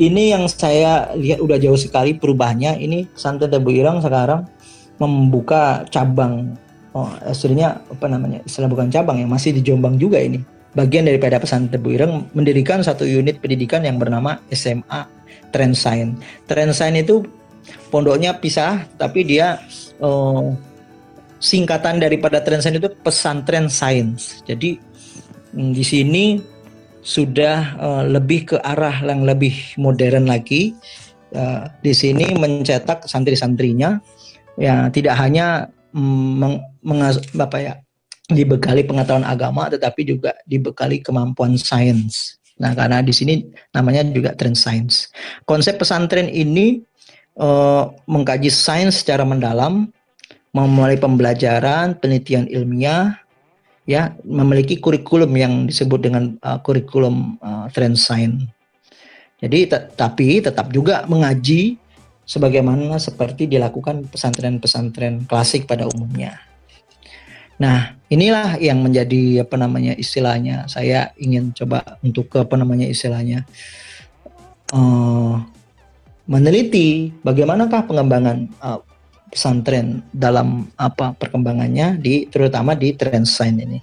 [0.00, 2.80] ini yang saya lihat udah jauh sekali perubahannya.
[2.80, 4.48] Ini Santet Tebu Irang sekarang
[4.96, 6.56] membuka cabang
[6.96, 10.42] oh aslinya apa namanya istilah bukan cabang yang masih di Jombang juga ini
[10.74, 15.06] bagian daripada pesantren Tebu Ireng mendirikan satu unit pendidikan yang bernama SMA
[15.50, 16.14] Trendsign.
[16.46, 17.26] Trendsign itu
[17.90, 19.58] pondoknya pisah tapi dia
[19.98, 20.54] oh,
[21.42, 24.44] singkatan daripada Trendsign itu pesantren sains.
[24.46, 24.78] Jadi
[25.56, 26.24] mm, di sini
[27.00, 30.76] sudah uh, lebih ke arah yang lebih modern lagi.
[31.30, 34.02] Uh, di sini mencetak santri-santrinya
[34.58, 37.74] ya tidak hanya mm, meng, mengas, apa ya
[38.30, 42.40] dibekali pengetahuan agama tetapi juga dibekali kemampuan sains.
[42.60, 43.40] Nah, karena di sini
[43.72, 45.08] namanya juga trend science.
[45.48, 46.84] Konsep pesantren ini
[47.40, 49.88] uh, mengkaji sains secara mendalam
[50.50, 53.16] memulai pembelajaran, penelitian ilmiah,
[53.86, 58.44] ya memiliki kurikulum yang disebut dengan uh, kurikulum uh, trend science.
[59.40, 61.80] Jadi tapi tetap juga mengaji
[62.28, 66.36] sebagaimana seperti dilakukan pesantren-pesantren klasik pada umumnya.
[67.56, 70.66] Nah, inilah yang menjadi apa namanya istilahnya.
[70.66, 73.46] Saya ingin coba untuk ke apa namanya istilahnya
[74.74, 75.38] uh,
[76.26, 78.82] meneliti bagaimanakah pengembangan uh,
[79.30, 82.92] pesantren dalam apa perkembangannya di terutama di
[83.22, 83.80] sign ini.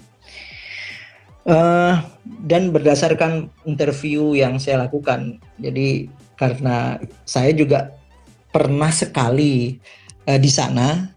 [1.48, 1.96] Uh,
[2.44, 7.96] dan berdasarkan interview yang saya lakukan, jadi karena saya juga
[8.52, 9.80] pernah sekali
[10.28, 11.16] uh, di sana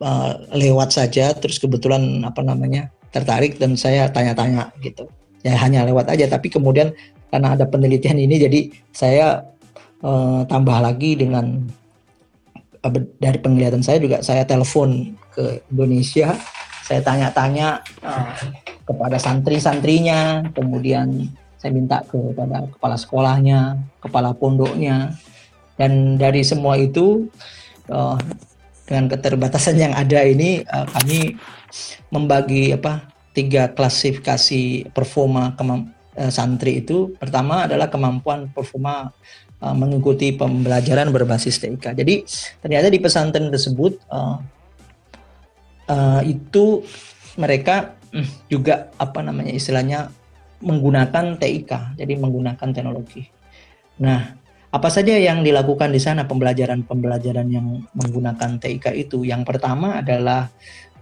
[0.00, 5.06] uh, lewat saja, terus kebetulan apa namanya tertarik dan saya tanya-tanya gitu.
[5.40, 6.92] Ya hanya lewat aja, tapi kemudian
[7.30, 8.60] karena ada penelitian ini, jadi
[8.90, 9.46] saya
[10.02, 11.70] uh, tambah lagi dengan
[13.20, 16.32] dari penglihatan saya juga saya telepon ke Indonesia
[16.80, 18.32] saya tanya-tanya uh,
[18.88, 21.28] kepada santri-santrinya kemudian
[21.60, 25.12] saya minta kepada kepala sekolahnya kepala pondoknya
[25.76, 27.28] dan dari semua itu
[27.92, 28.16] uh,
[28.90, 31.38] dengan keterbatasan yang ada ini uh, kami
[32.10, 35.94] membagi apa tiga klasifikasi performa kemamp-
[36.28, 39.14] santri itu pertama adalah kemampuan performa
[39.62, 41.94] uh, mengikuti pembelajaran berbasis TIK.
[41.94, 42.26] Jadi
[42.60, 44.36] ternyata di pesantren tersebut uh,
[45.88, 46.82] uh, itu
[47.38, 50.10] mereka uh, juga apa namanya istilahnya
[50.60, 53.24] menggunakan TIK, jadi menggunakan teknologi.
[54.00, 54.39] Nah,
[54.70, 59.26] apa saja yang dilakukan di sana pembelajaran-pembelajaran yang menggunakan TIK itu?
[59.26, 60.46] Yang pertama adalah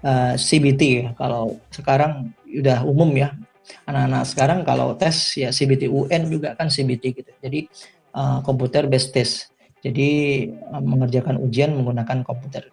[0.00, 1.07] uh, CBT ya.
[1.12, 3.37] Kalau sekarang sudah umum ya.
[3.85, 7.33] Anak-anak sekarang kalau tes ya CBT UN juga kan CBT gitu.
[7.44, 7.68] Jadi
[8.16, 9.52] uh, komputer based test.
[9.85, 12.72] Jadi uh, mengerjakan ujian menggunakan komputer.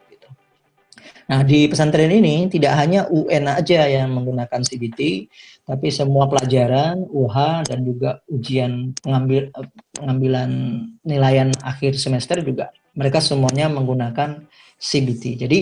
[1.25, 5.25] Nah, di pesantren ini tidak hanya UN aja yang menggunakan CBT,
[5.65, 9.49] tapi semua pelajaran, UH dan juga ujian pengambil
[9.97, 10.49] pengambilan
[11.01, 14.45] nilaian akhir semester juga mereka semuanya menggunakan
[14.77, 15.23] CBT.
[15.41, 15.59] Jadi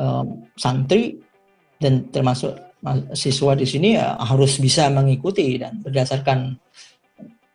[0.00, 1.20] um, santri
[1.76, 2.56] dan termasuk
[3.12, 6.54] siswa di sini ya harus bisa mengikuti dan berdasarkan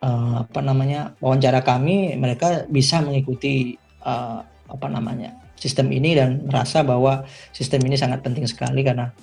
[0.03, 3.73] uh, apa namanya wawancara kami mereka bisa mengikuti
[4.03, 7.21] uh, apa namanya sistem ini dan merasa bahwa
[7.53, 9.13] sistem ini sangat penting sekali karena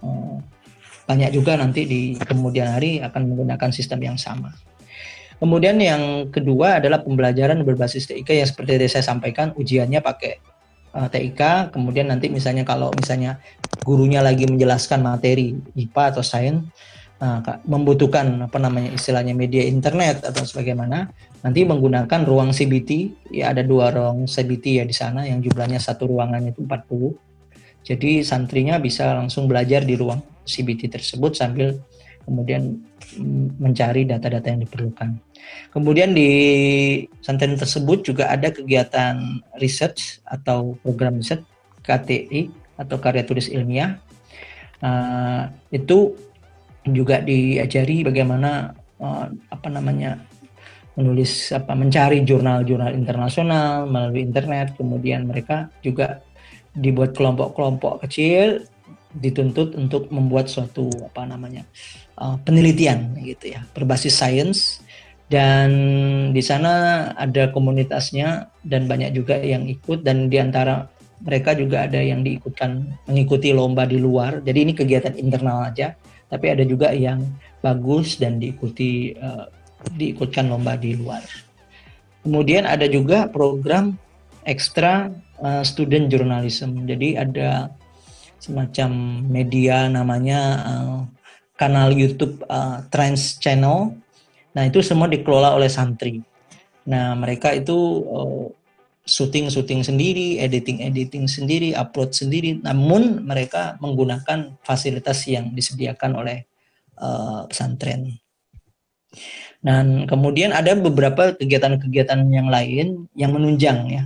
[0.00, 0.40] uh,
[1.04, 4.56] banyak juga nanti di kemudian hari akan menggunakan sistem yang sama.
[5.36, 10.38] Kemudian yang kedua adalah pembelajaran berbasis TIK yang seperti yang saya sampaikan ujiannya pakai
[10.96, 11.74] uh, TIK.
[11.74, 13.42] Kemudian nanti misalnya kalau misalnya
[13.82, 16.62] gurunya lagi menjelaskan materi IPA atau sains
[17.22, 21.06] uh, membutuhkan apa namanya istilahnya media internet atau sebagaimana
[21.46, 22.90] nanti menggunakan ruang CBT
[23.30, 28.22] ya ada dua ruang CBT ya di sana yang jumlahnya satu ruangan itu 40 jadi
[28.22, 31.78] santrinya bisa langsung belajar di ruang CBT tersebut sambil
[32.22, 32.78] kemudian
[33.18, 35.18] mm, mencari data-data yang diperlukan.
[35.74, 36.30] Kemudian di
[37.18, 41.42] pesantren tersebut juga ada kegiatan research atau program riset
[41.82, 43.98] KTI atau karya tulis ilmiah.
[44.82, 46.14] Uh, itu
[46.86, 50.18] juga diajari bagaimana uh, apa namanya
[50.98, 54.76] menulis apa mencari jurnal-jurnal internasional melalui internet.
[54.76, 56.20] Kemudian mereka juga
[56.72, 58.64] dibuat kelompok-kelompok kecil
[59.12, 61.68] dituntut untuk membuat suatu apa namanya
[62.16, 64.80] uh, penelitian gitu ya berbasis sains
[65.28, 65.68] dan
[66.32, 70.88] di sana ada komunitasnya dan banyak juga yang ikut dan di antara
[71.22, 74.42] mereka juga ada yang diikutkan mengikuti lomba di luar.
[74.42, 75.94] Jadi ini kegiatan internal aja,
[76.32, 77.20] tapi ada juga yang
[77.60, 79.44] bagus dan diikuti uh,
[79.92, 81.20] diikutkan lomba di luar.
[82.24, 84.00] Kemudian ada juga program
[84.48, 85.12] ekstra
[85.44, 86.88] uh, student journalism.
[86.88, 87.68] Jadi ada
[88.40, 90.98] semacam media namanya uh,
[91.60, 94.02] kanal YouTube uh, Trends Channel
[94.52, 96.20] Nah itu semua dikelola oleh santri.
[96.88, 98.46] Nah mereka itu uh,
[99.02, 102.62] syuting-syuting sendiri, editing-editing sendiri, upload sendiri.
[102.62, 106.46] Namun mereka menggunakan fasilitas yang disediakan oleh
[107.02, 108.22] uh, pesantren.
[109.62, 114.04] Dan kemudian ada beberapa kegiatan-kegiatan yang lain yang menunjang ya,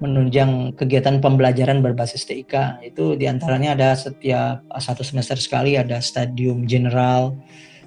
[0.00, 2.84] menunjang kegiatan pembelajaran berbasis TIK.
[2.84, 7.32] Itu di antaranya ada setiap satu semester sekali ada stadium general,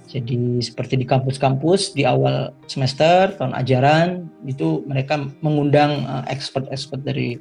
[0.07, 4.07] jadi seperti di kampus-kampus di awal semester tahun ajaran
[4.47, 7.35] itu mereka mengundang uh, expert-expert dari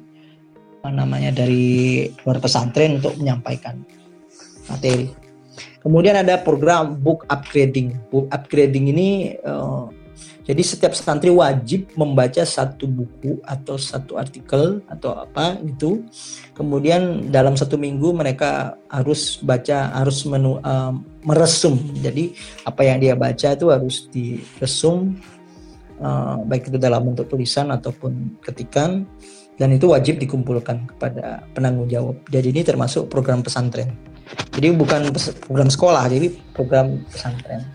[0.83, 3.81] apa namanya dari luar pesantren untuk menyampaikan
[4.67, 5.07] materi.
[5.79, 7.95] Kemudian ada program book upgrading.
[8.11, 9.87] Book upgrading ini uh,
[10.47, 16.07] jadi setiap santri wajib membaca satu buku atau satu artikel atau apa gitu.
[16.55, 20.95] Kemudian dalam satu minggu mereka harus baca, harus menu, uh,
[21.27, 21.75] meresum.
[21.99, 22.31] Jadi
[22.63, 25.19] apa yang dia baca itu harus diresum,
[25.99, 29.03] uh, baik itu dalam bentuk tulisan ataupun ketikan.
[29.59, 32.23] Dan itu wajib dikumpulkan kepada penanggung jawab.
[32.31, 33.91] Jadi ini termasuk program pesantren.
[34.55, 35.11] Jadi bukan
[35.43, 37.67] program sekolah, jadi program pesantren.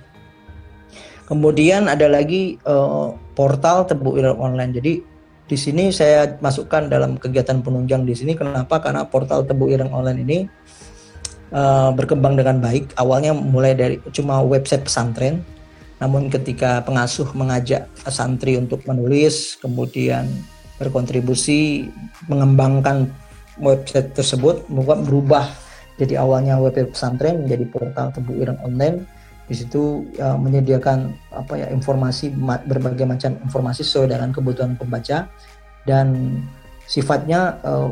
[1.33, 4.69] Kemudian ada lagi uh, portal Tebu Ireng Online.
[4.69, 5.01] Jadi
[5.49, 8.37] di sini saya masukkan dalam kegiatan penunjang di sini.
[8.37, 8.85] Kenapa?
[8.85, 10.39] Karena portal Tebu Ireng Online ini
[11.57, 12.93] uh, berkembang dengan baik.
[13.01, 15.41] Awalnya mulai dari cuma website pesantren,
[16.05, 20.29] namun ketika pengasuh mengajak santri untuk menulis, kemudian
[20.77, 21.89] berkontribusi
[22.29, 23.09] mengembangkan
[23.57, 25.49] website tersebut, berubah
[25.97, 31.67] jadi awalnya website pesantren menjadi portal Tebu Ireng Online di situ uh, menyediakan apa ya
[31.69, 32.31] informasi
[32.67, 35.27] berbagai macam informasi sesuai dengan kebutuhan pembaca
[35.85, 36.39] dan
[36.87, 37.91] sifatnya uh,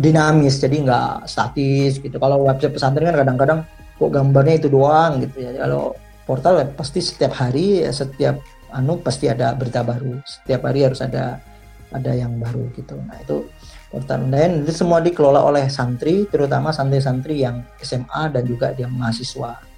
[0.00, 2.16] dinamis jadi nggak statis gitu.
[2.16, 3.60] Kalau website pesantren kan kadang-kadang
[4.00, 5.50] kok gambarnya itu doang gitu ya.
[5.66, 5.92] Kalau
[6.24, 8.40] portal ya pasti setiap hari ya, setiap
[8.72, 10.22] anu pasti ada berita baru.
[10.24, 11.42] Setiap hari harus ada
[11.90, 12.96] ada yang baru gitu.
[12.96, 13.44] Nah itu
[13.92, 14.24] portal.
[14.30, 19.69] Dan itu semua dikelola oleh santri terutama santri-santri yang SMA dan juga yang mahasiswa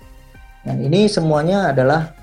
[0.62, 2.14] dan ini semuanya adalah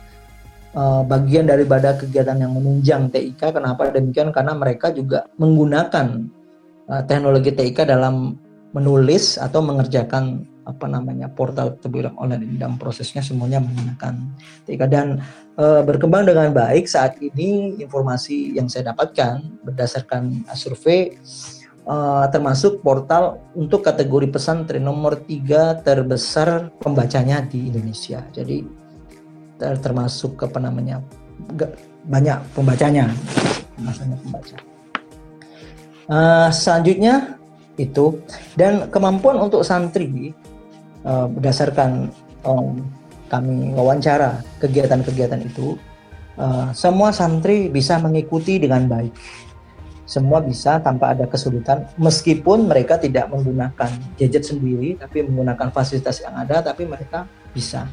[0.75, 3.51] uh, bagian daripada kegiatan yang menunjang TIK.
[3.51, 4.31] Kenapa demikian?
[4.31, 6.07] Karena mereka juga menggunakan
[6.87, 8.39] uh, teknologi TIK dalam
[8.71, 14.13] menulis atau mengerjakan apa namanya portal tebilang online ini dalam prosesnya semuanya menggunakan
[14.69, 15.17] TIK dan
[15.57, 21.17] e, berkembang dengan baik saat ini informasi yang saya dapatkan berdasarkan survei
[21.89, 28.21] uh, termasuk portal untuk kategori pesantren nomor tiga terbesar pembacanya di Indonesia.
[28.29, 28.61] Jadi
[29.59, 31.01] ter termasuk apa namanya
[32.07, 33.11] banyak pembacanya,
[33.75, 34.57] pembaca.
[36.09, 37.37] Uh, selanjutnya
[37.75, 38.17] itu
[38.55, 40.31] dan kemampuan untuk santri
[41.03, 42.11] uh, berdasarkan
[42.43, 42.81] um,
[43.29, 45.77] kami wawancara kegiatan-kegiatan itu
[46.41, 49.13] uh, semua santri bisa mengikuti dengan baik
[50.09, 56.33] semua bisa tanpa ada kesulitan meskipun mereka tidak menggunakan gadget sendiri tapi menggunakan fasilitas yang
[56.33, 57.85] ada tapi mereka bisa.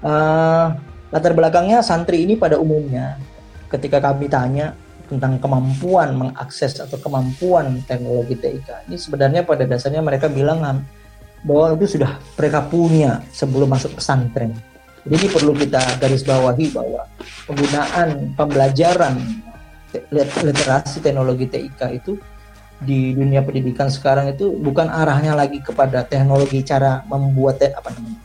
[0.00, 0.72] Uh,
[1.12, 3.20] latar belakangnya santri ini pada umumnya
[3.68, 4.72] ketika kami tanya
[5.12, 10.64] tentang kemampuan mengakses atau kemampuan teknologi TIK ini sebenarnya pada dasarnya mereka bilang
[11.44, 14.56] bahwa itu sudah mereka punya sebelum masuk pesantren.
[15.02, 17.02] Jadi perlu kita garis bawahi bahwa
[17.44, 19.18] penggunaan pembelajaran
[20.42, 22.16] literasi teknologi TIK itu
[22.82, 28.18] di dunia pendidikan sekarang itu bukan arahnya lagi kepada teknologi cara membuat apa namanya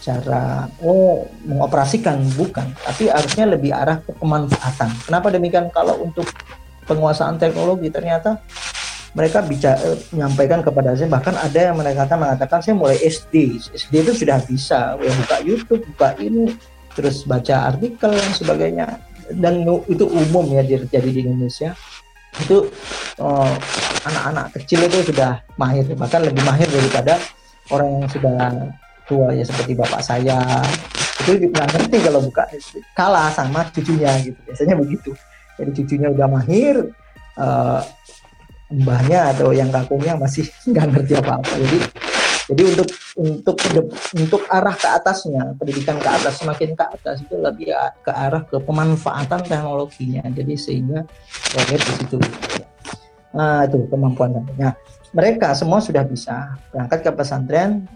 [0.00, 2.72] cara oh mengoperasikan bukan.
[2.72, 4.90] Tapi harusnya lebih arah ke pemanfaatan.
[5.06, 5.68] Kenapa demikian?
[5.70, 6.26] Kalau untuk
[6.88, 8.40] penguasaan teknologi ternyata
[9.14, 14.06] mereka bisa eh, menyampaikan kepada saya bahkan ada yang mereka mengatakan saya mulai SD SD
[14.06, 16.54] itu sudah bisa ya, buka YouTube buka ini
[16.94, 18.86] terus baca artikel dan sebagainya
[19.36, 21.74] dan itu umum ya terjadi di Indonesia.
[22.38, 22.70] Itu
[23.18, 23.54] eh,
[24.06, 27.18] anak-anak kecil itu sudah mahir bahkan lebih mahir daripada
[27.70, 28.38] orang yang sudah
[29.06, 30.38] tua ya seperti bapak saya.
[31.26, 32.44] Itu nggak ngerti kalau buka
[32.96, 34.38] kalah sama cucunya gitu.
[34.46, 35.10] Biasanya begitu.
[35.60, 36.74] Jadi cucunya udah mahir
[37.36, 37.80] uh,
[38.70, 41.78] mbahnya atau yang kakungnya masih nggak ngerti apa apa jadi
[42.50, 43.56] jadi untuk untuk
[44.18, 47.70] untuk arah ke atasnya pendidikan ke atas semakin ke atas itu lebih
[48.02, 51.06] ke arah ke pemanfaatan teknologinya jadi sehingga
[51.54, 52.18] proyek di situ
[53.30, 54.74] nah itu kemampuan nah
[55.10, 57.86] mereka semua sudah bisa berangkat ke pesantren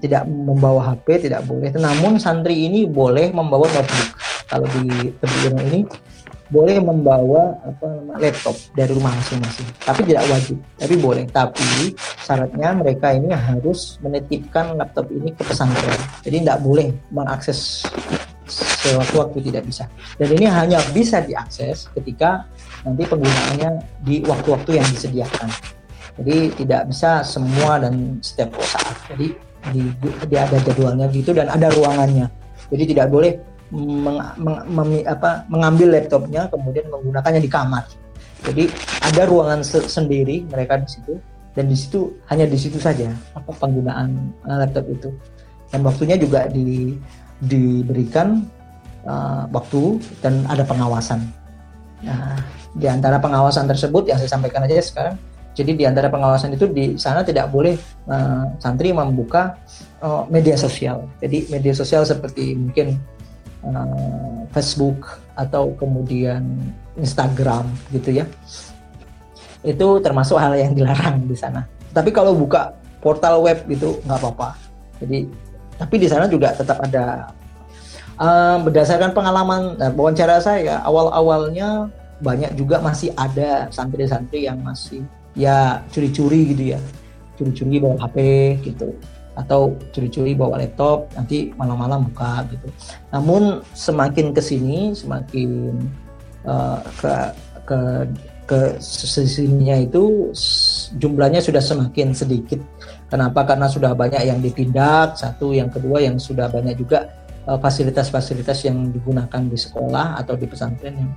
[0.00, 1.70] tidak membawa HP tidak boleh.
[1.76, 4.10] Namun santri ini boleh membawa notebook.
[4.46, 5.80] Kalau di Tebiran ini
[6.46, 7.86] boleh membawa apa
[8.18, 9.66] laptop dari rumah masing-masing.
[9.82, 11.24] Tapi tidak wajib, tapi boleh.
[11.26, 15.98] Tapi syaratnya mereka ini harus menitipkan laptop ini ke pesantren.
[16.22, 17.82] Jadi tidak boleh mengakses
[18.86, 19.84] sewaktu-waktu tidak bisa.
[20.18, 22.46] Dan ini hanya bisa diakses ketika
[22.86, 23.70] nanti penggunaannya
[24.06, 25.50] di waktu-waktu yang disediakan.
[26.16, 28.94] Jadi tidak bisa semua dan setiap saat.
[29.10, 29.34] Jadi
[29.74, 29.82] di,
[30.30, 32.30] di ada jadwalnya gitu dan ada ruangannya
[32.70, 33.32] jadi tidak boleh
[33.70, 37.84] meng, meng, mem, apa, mengambil laptopnya kemudian menggunakannya di kamar.
[38.46, 38.70] Jadi
[39.02, 41.14] ada ruangan se sendiri mereka di situ
[41.56, 44.14] dan di situ hanya di situ saja apa penggunaan
[44.46, 45.10] uh, laptop itu.
[45.72, 46.94] Dan waktunya juga di,
[47.42, 48.46] diberikan
[49.02, 51.26] uh, waktu dan ada pengawasan.
[52.06, 52.38] Nah
[52.76, 55.16] di antara pengawasan tersebut yang saya sampaikan aja sekarang
[55.56, 57.80] jadi di antara pengawasan itu di sana tidak boleh
[58.12, 59.56] uh, santri membuka
[60.04, 61.08] uh, media sosial.
[61.16, 63.00] Jadi media sosial seperti mungkin
[63.72, 66.42] uh, Facebook atau kemudian
[66.96, 68.24] Instagram gitu ya.
[69.66, 71.66] Itu termasuk hal yang dilarang di sana.
[71.90, 74.58] Tapi kalau buka portal web itu nggak apa-apa.
[75.02, 75.28] Jadi
[75.76, 77.30] tapi di sana juga tetap ada
[78.20, 85.04] uh, berdasarkan pengalaman uh, wawancara saya awal-awalnya banyak juga masih ada santri-santri yang masih
[85.36, 86.80] ya curi-curi gitu ya
[87.36, 88.16] curi-curi bawa HP
[88.64, 88.96] gitu
[89.36, 92.68] atau curi-curi bawa laptop nanti malam-malam buka gitu
[93.12, 95.76] namun semakin ke sini semakin
[96.48, 97.12] uh, ke
[97.68, 97.80] ke
[98.46, 100.30] ke sisinya itu
[101.02, 102.62] jumlahnya sudah semakin sedikit
[103.10, 107.10] kenapa karena sudah banyak yang ditindak satu yang kedua yang sudah banyak juga
[107.42, 111.10] eh, fasilitas-fasilitas uh, yang digunakan di sekolah atau di pesantren yang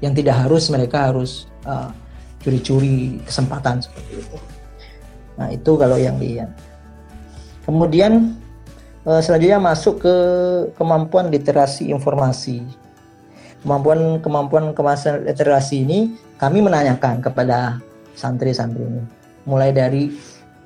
[0.00, 1.92] yang tidak harus mereka harus uh,
[2.40, 4.36] curi-curi kesempatan seperti itu.
[5.36, 6.48] Nah itu kalau yang lihat.
[7.70, 8.34] Kemudian
[9.06, 10.14] eh, selanjutnya masuk ke
[10.74, 12.66] kemampuan literasi informasi.
[13.62, 17.78] Kemampuan kemampuan kemasan literasi ini kami menanyakan kepada
[18.18, 19.06] santri-santri ini,
[19.46, 20.10] mulai dari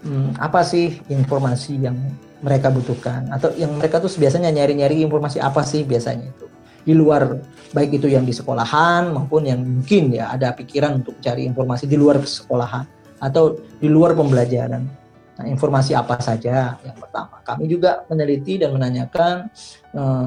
[0.01, 1.99] hmm, apa sih informasi yang
[2.41, 6.47] mereka butuhkan atau yang mereka tuh biasanya nyari-nyari informasi apa sih biasanya itu
[6.85, 7.41] di luar
[7.73, 11.97] baik itu yang di sekolahan maupun yang mungkin ya ada pikiran untuk cari informasi di
[11.97, 12.85] luar sekolahan
[13.19, 15.04] atau di luar pembelajaran.
[15.35, 17.43] Nah, informasi apa saja yang pertama?
[17.43, 20.27] Kami juga meneliti dan menanyakan kira eh,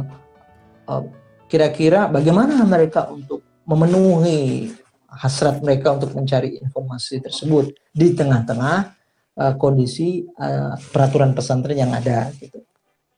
[0.92, 1.04] eh,
[1.48, 4.68] kira-kira bagaimana mereka untuk memenuhi
[5.08, 8.78] hasrat mereka untuk mencari informasi tersebut di tengah-tengah
[9.40, 12.64] uh, kondisi uh, peraturan pesantren yang ada gitu.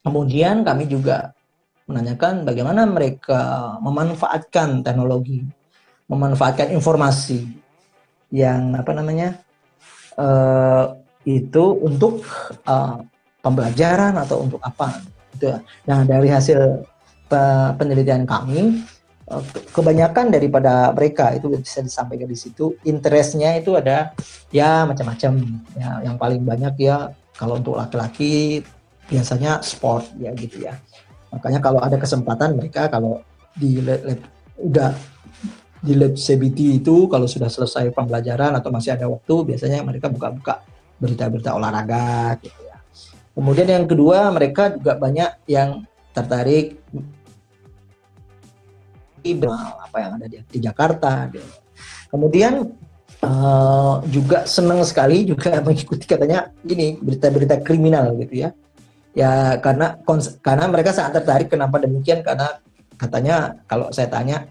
[0.06, 1.34] Kemudian kami juga
[1.90, 5.42] menanyakan bagaimana mereka memanfaatkan teknologi,
[6.06, 7.50] memanfaatkan informasi
[8.30, 9.42] yang apa namanya
[10.16, 12.24] uh, itu untuk
[12.64, 13.04] uh,
[13.44, 15.04] pembelajaran atau untuk apa?
[15.36, 15.52] Itu.
[15.88, 16.84] Nah dari hasil
[17.76, 18.84] penelitian kami
[19.28, 19.44] uh,
[19.76, 24.16] kebanyakan daripada mereka itu bisa disampaikan di situ interestnya itu ada
[24.54, 25.34] ya macam-macam.
[25.76, 28.64] Ya yang paling banyak ya kalau untuk laki-laki
[29.10, 30.80] biasanya sport ya gitu ya.
[31.30, 33.22] Makanya kalau ada kesempatan mereka kalau
[33.54, 34.20] di lab, lab
[34.60, 34.92] udah
[35.80, 40.60] di lab CBT itu kalau sudah selesai pembelajaran atau masih ada waktu biasanya mereka buka-buka
[41.00, 42.78] berita-berita olahraga gitu ya.
[43.34, 46.80] Kemudian yang kedua mereka juga banyak yang tertarik
[49.20, 51.28] apa yang ada di, di Jakarta.
[52.10, 52.68] Kemudian
[53.24, 58.50] uh, juga senang sekali juga mengikuti katanya ini berita-berita kriminal gitu ya
[59.18, 59.98] ya karena
[60.40, 62.62] karena mereka sangat tertarik kenapa demikian karena
[62.96, 64.46] katanya kalau saya tanya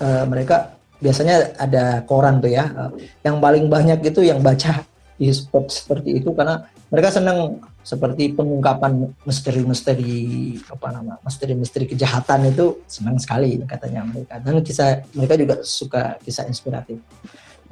[0.00, 2.90] uh, mereka biasanya ada koran tuh ya uh,
[3.20, 4.80] yang paling banyak itu yang baca
[5.16, 12.84] di spot seperti itu karena mereka senang seperti pengungkapan misteri-misteri apa nama misteri-misteri kejahatan itu
[12.84, 17.00] senang sekali katanya mereka dan kisah mereka juga suka kisah inspiratif.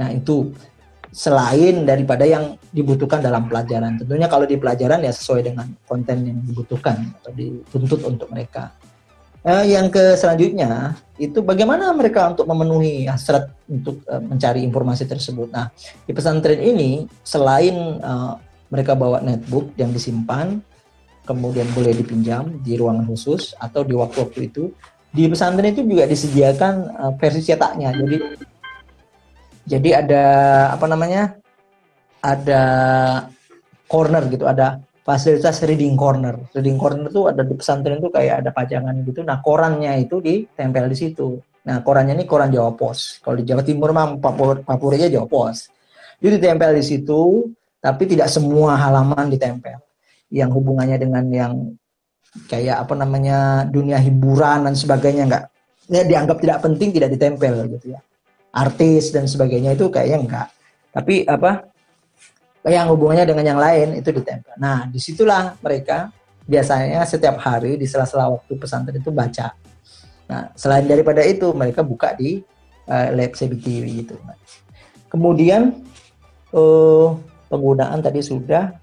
[0.01, 0.51] Nah itu
[1.15, 4.03] selain daripada yang dibutuhkan dalam pelajaran.
[4.03, 8.75] Tentunya kalau di pelajaran ya sesuai dengan konten yang dibutuhkan atau dituntut untuk mereka.
[9.45, 15.53] Nah, yang ke selanjutnya itu bagaimana mereka untuk memenuhi hasrat untuk uh, mencari informasi tersebut.
[15.53, 15.69] Nah,
[16.09, 18.41] di pesantren ini selain uh,
[18.73, 20.65] mereka bawa netbook yang disimpan,
[21.29, 24.73] kemudian boleh dipinjam di ruangan khusus atau di waktu-waktu itu.
[25.13, 27.93] Di pesantren itu juga disediakan uh, versi cetaknya.
[27.93, 28.17] Jadi
[29.69, 30.25] jadi ada
[30.73, 31.37] apa namanya?
[32.25, 32.63] Ada
[33.85, 36.41] corner gitu, ada fasilitas reading corner.
[36.57, 39.21] Reading corner itu ada di pesantren itu kayak ada pajangan gitu.
[39.23, 41.39] Nah, korannya itu ditempel di situ.
[41.69, 43.21] Nah, korannya ini koran Jawa Pos.
[43.21, 45.69] Kalau di Jawa Timur mah Papua aja Jawa Pos.
[46.19, 47.53] Jadi ditempel di situ
[47.85, 49.77] tapi tidak semua halaman ditempel
[50.33, 51.53] yang hubungannya dengan yang
[52.49, 55.45] kayak apa namanya dunia hiburan dan sebagainya enggak
[55.93, 58.01] ya dianggap tidak penting tidak ditempel gitu ya
[58.57, 60.49] artis dan sebagainya itu kayaknya enggak
[60.91, 61.69] tapi apa
[62.71, 66.09] yang hubungannya dengan yang lain itu ditempel nah di situlah mereka
[66.45, 69.53] biasanya setiap hari di sela-sela waktu pesantren itu baca
[70.25, 72.41] nah selain daripada itu mereka buka di
[72.89, 74.17] uh, lab CBTV gitu
[75.13, 75.85] kemudian
[76.55, 77.19] uh,
[77.55, 78.75] penggunaan tadi sudah.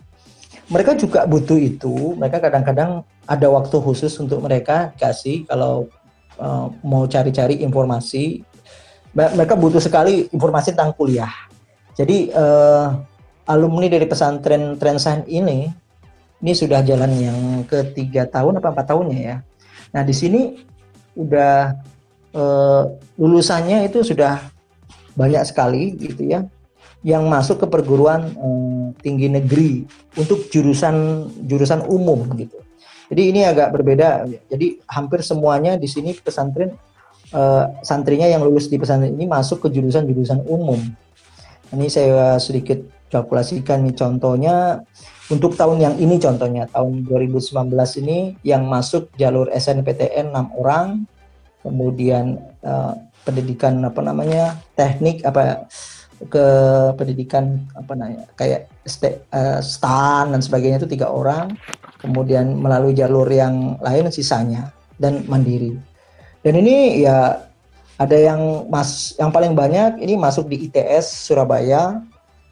[0.72, 2.16] Mereka juga butuh itu.
[2.16, 5.92] Mereka kadang-kadang ada waktu khusus untuk mereka kasih kalau
[6.40, 8.44] uh, mau cari-cari informasi.
[9.12, 11.32] Mereka butuh sekali informasi tentang kuliah.
[11.92, 12.96] Jadi uh,
[13.52, 15.68] alumni dari pesantren Trensain ini
[16.42, 17.40] ini sudah jalan yang
[17.70, 19.36] ketiga tahun apa empat tahunnya ya.
[19.94, 20.58] Nah di sini
[21.14, 21.76] udah
[22.34, 22.84] uh,
[23.20, 24.40] lulusannya itu sudah
[25.14, 26.48] banyak sekali gitu ya
[27.02, 32.62] yang masuk ke perguruan eh, tinggi negeri untuk jurusan jurusan umum gitu.
[33.10, 34.30] Jadi ini agak berbeda.
[34.48, 36.78] Jadi hampir semuanya di sini pesantren
[37.34, 40.78] eh, santrinya yang lulus di pesantren ini masuk ke jurusan-jurusan umum.
[41.74, 44.82] Ini saya sedikit kalkulasikan nih contohnya
[45.28, 47.72] untuk tahun yang ini contohnya tahun 2019
[48.04, 51.08] ini yang masuk jalur SNPTN 6 orang,
[51.64, 52.94] kemudian eh,
[53.24, 55.70] pendidikan apa namanya teknik apa
[56.22, 56.46] ke
[57.02, 58.70] pendidikan apa namanya kayak
[59.34, 61.58] uh, stan dan sebagainya itu tiga orang
[61.98, 64.70] kemudian melalui jalur yang lain sisanya
[65.02, 65.74] dan mandiri.
[66.46, 67.42] Dan ini ya
[67.98, 72.02] ada yang mas yang paling banyak ini masuk di ITS Surabaya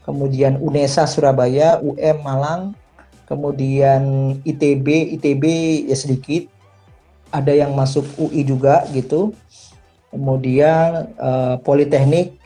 [0.09, 2.73] kemudian UNESA Surabaya UM Malang
[3.29, 5.43] kemudian ITB ITB
[5.85, 6.49] ya sedikit
[7.29, 9.37] ada yang masuk UI juga gitu
[10.09, 12.39] kemudian uh, Politeknik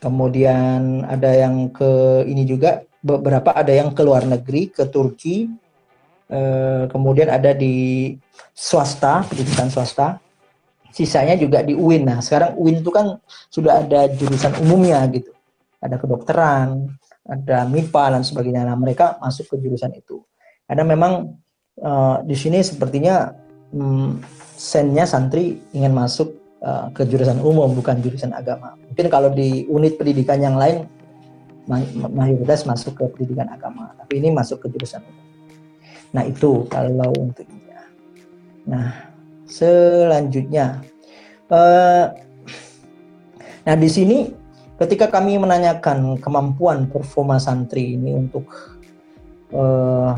[0.00, 5.44] Kemudian ada yang ke ini juga beberapa ada yang ke luar negeri ke Turki.
[6.30, 8.16] Eh, kemudian ada di
[8.56, 10.16] swasta, pendidikan swasta.
[10.90, 12.08] Sisanya juga di UIN.
[12.08, 13.20] Nah, sekarang UIN itu kan
[13.52, 15.30] sudah ada jurusan umumnya gitu.
[15.80, 16.92] Ada kedokteran,
[17.24, 18.68] ada MIPA dan sebagainya.
[18.68, 20.20] Nah, mereka masuk ke jurusan itu.
[20.68, 21.40] Ada memang
[21.80, 23.32] eh, di sini sepertinya
[23.72, 24.20] hmm,
[24.60, 28.76] sennya santri ingin masuk uh, ke jurusan umum bukan jurusan agama.
[28.76, 30.84] Mungkin kalau di unit pendidikan yang lain
[32.12, 35.26] mayoritas masuk ke pendidikan agama, tapi ini masuk ke jurusan umum.
[36.12, 37.46] Nah itu kalau untuk.
[38.68, 39.08] Nah
[39.48, 40.84] selanjutnya,
[41.48, 42.12] uh,
[43.64, 44.18] nah di sini
[44.80, 48.48] ketika kami menanyakan kemampuan performa santri ini untuk
[49.52, 50.16] uh,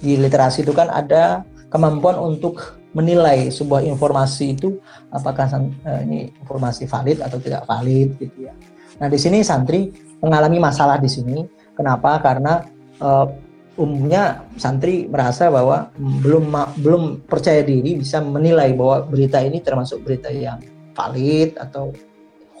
[0.00, 4.80] di literasi itu kan ada kemampuan untuk menilai sebuah informasi itu
[5.12, 5.44] apakah
[5.84, 8.56] uh, ini informasi valid atau tidak valid gitu ya.
[8.96, 9.92] Nah di sini santri
[10.24, 11.44] mengalami masalah di sini.
[11.72, 12.20] Kenapa?
[12.20, 12.64] Karena
[13.00, 13.28] uh,
[13.76, 20.28] umumnya santri merasa bahwa belum belum percaya diri bisa menilai bahwa berita ini termasuk berita
[20.28, 20.60] yang
[20.92, 21.92] valid atau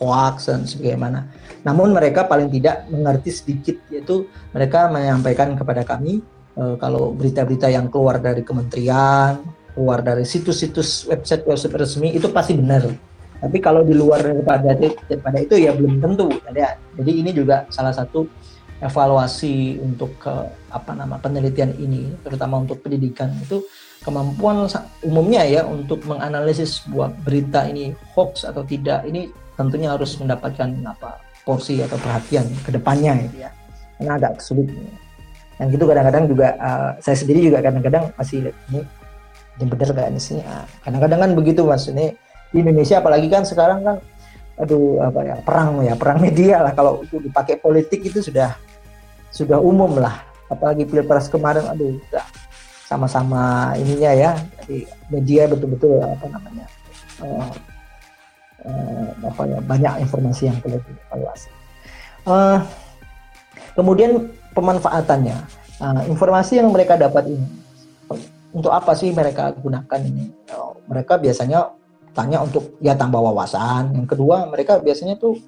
[0.02, 1.30] hoax dan sebagaimana.
[1.62, 6.18] Namun mereka paling tidak mengerti sedikit yaitu mereka menyampaikan kepada kami
[6.58, 9.38] e, kalau berita-berita yang keluar dari kementerian
[9.72, 12.84] keluar dari situs-situs website website resmi itu pasti benar.
[13.42, 16.30] Tapi kalau di luar daripada daripada itu ya belum tentu.
[16.30, 16.60] Jadi,
[16.98, 18.28] jadi ini juga salah satu
[18.82, 20.34] evaluasi untuk ke
[20.70, 23.62] apa nama penelitian ini, terutama untuk pendidikan itu
[24.02, 24.66] kemampuan
[25.06, 31.20] umumnya ya untuk menganalisis sebuah berita ini hoax atau tidak ini tentunya harus mendapatkan apa
[31.42, 33.50] porsi atau perhatian ke depannya gitu ya.
[33.98, 34.70] Karena agak sulit.
[35.60, 38.80] Yang gitu kadang-kadang juga uh, saya sendiri juga kadang-kadang masih ini
[39.60, 40.40] ini bener gak ini sih?
[40.40, 41.84] Nah, kadang-kadang kan begitu mas.
[41.86, 42.16] Ini
[42.50, 43.96] di Indonesia apalagi kan sekarang kan
[44.60, 46.72] aduh apa ya perang ya perang media lah.
[46.72, 48.56] Kalau itu dipakai politik itu sudah
[49.28, 50.24] sudah umum lah.
[50.48, 52.00] Apalagi pilpres kemarin aduh
[52.88, 54.30] sama-sama ininya ya.
[54.64, 56.66] Jadi media betul-betul apa namanya
[57.20, 57.52] uh,
[58.66, 61.50] uh, apa ya banyak informasi yang perlu dievaluasi.
[62.26, 62.58] Uh,
[63.74, 65.38] kemudian pemanfaatannya.
[65.82, 67.48] Uh, informasi yang mereka dapat ini
[68.52, 70.30] untuk apa sih mereka gunakan ini?
[70.52, 71.72] Uh, mereka biasanya
[72.12, 73.96] tanya untuk ya tambah wawasan.
[73.96, 75.40] Yang kedua mereka biasanya tuh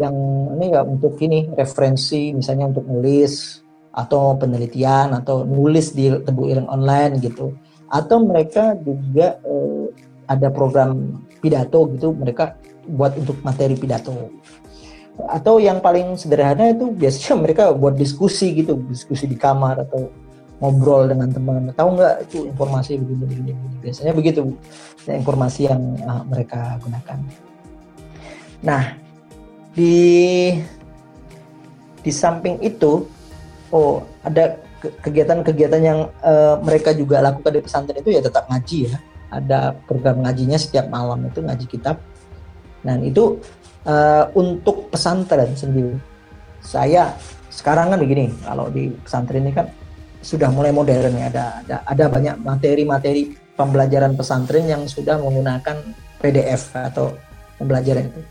[0.00, 0.14] yang
[0.56, 3.60] ini ya untuk ini referensi misalnya untuk nulis
[3.92, 7.52] atau penelitian atau nulis di tebu ireng online gitu.
[7.88, 9.84] Atau mereka juga eh,
[10.28, 12.54] ada program pidato gitu mereka
[12.84, 14.30] buat untuk materi pidato.
[15.26, 20.12] Atau yang paling sederhana itu biasanya mereka buat diskusi gitu diskusi di kamar atau
[20.60, 21.72] ngobrol dengan teman.
[21.72, 24.54] Tahu nggak itu informasi begini begini, biasanya begitu
[25.08, 27.18] informasi yang uh, mereka gunakan.
[28.62, 28.94] Nah
[29.72, 29.96] di
[32.02, 33.06] di samping itu
[33.70, 38.98] oh ada kegiatan-kegiatan yang uh, mereka juga lakukan di pesantren itu ya tetap ngaji ya
[39.28, 42.00] ada program ngajinya setiap malam itu ngaji kitab.
[42.80, 43.40] Dan itu
[43.84, 45.98] uh, untuk pesantren sendiri.
[46.64, 47.12] Saya
[47.48, 49.66] sekarang kan begini kalau di pesantren ini kan
[50.18, 55.78] sudah mulai modern ya ada ada ada banyak materi-materi pembelajaran pesantren yang sudah menggunakan
[56.18, 57.14] PDF atau
[57.58, 58.22] pembelajaran itu.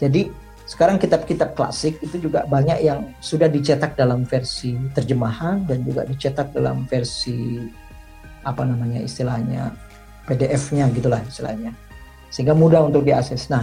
[0.00, 0.22] Jadi
[0.64, 6.56] sekarang kitab-kitab klasik itu juga banyak yang sudah dicetak dalam versi terjemahan dan juga dicetak
[6.56, 7.60] dalam versi
[8.44, 9.72] apa namanya istilahnya
[10.24, 11.72] PDF-nya gitulah istilahnya
[12.34, 13.46] sehingga mudah untuk diakses.
[13.46, 13.62] Nah,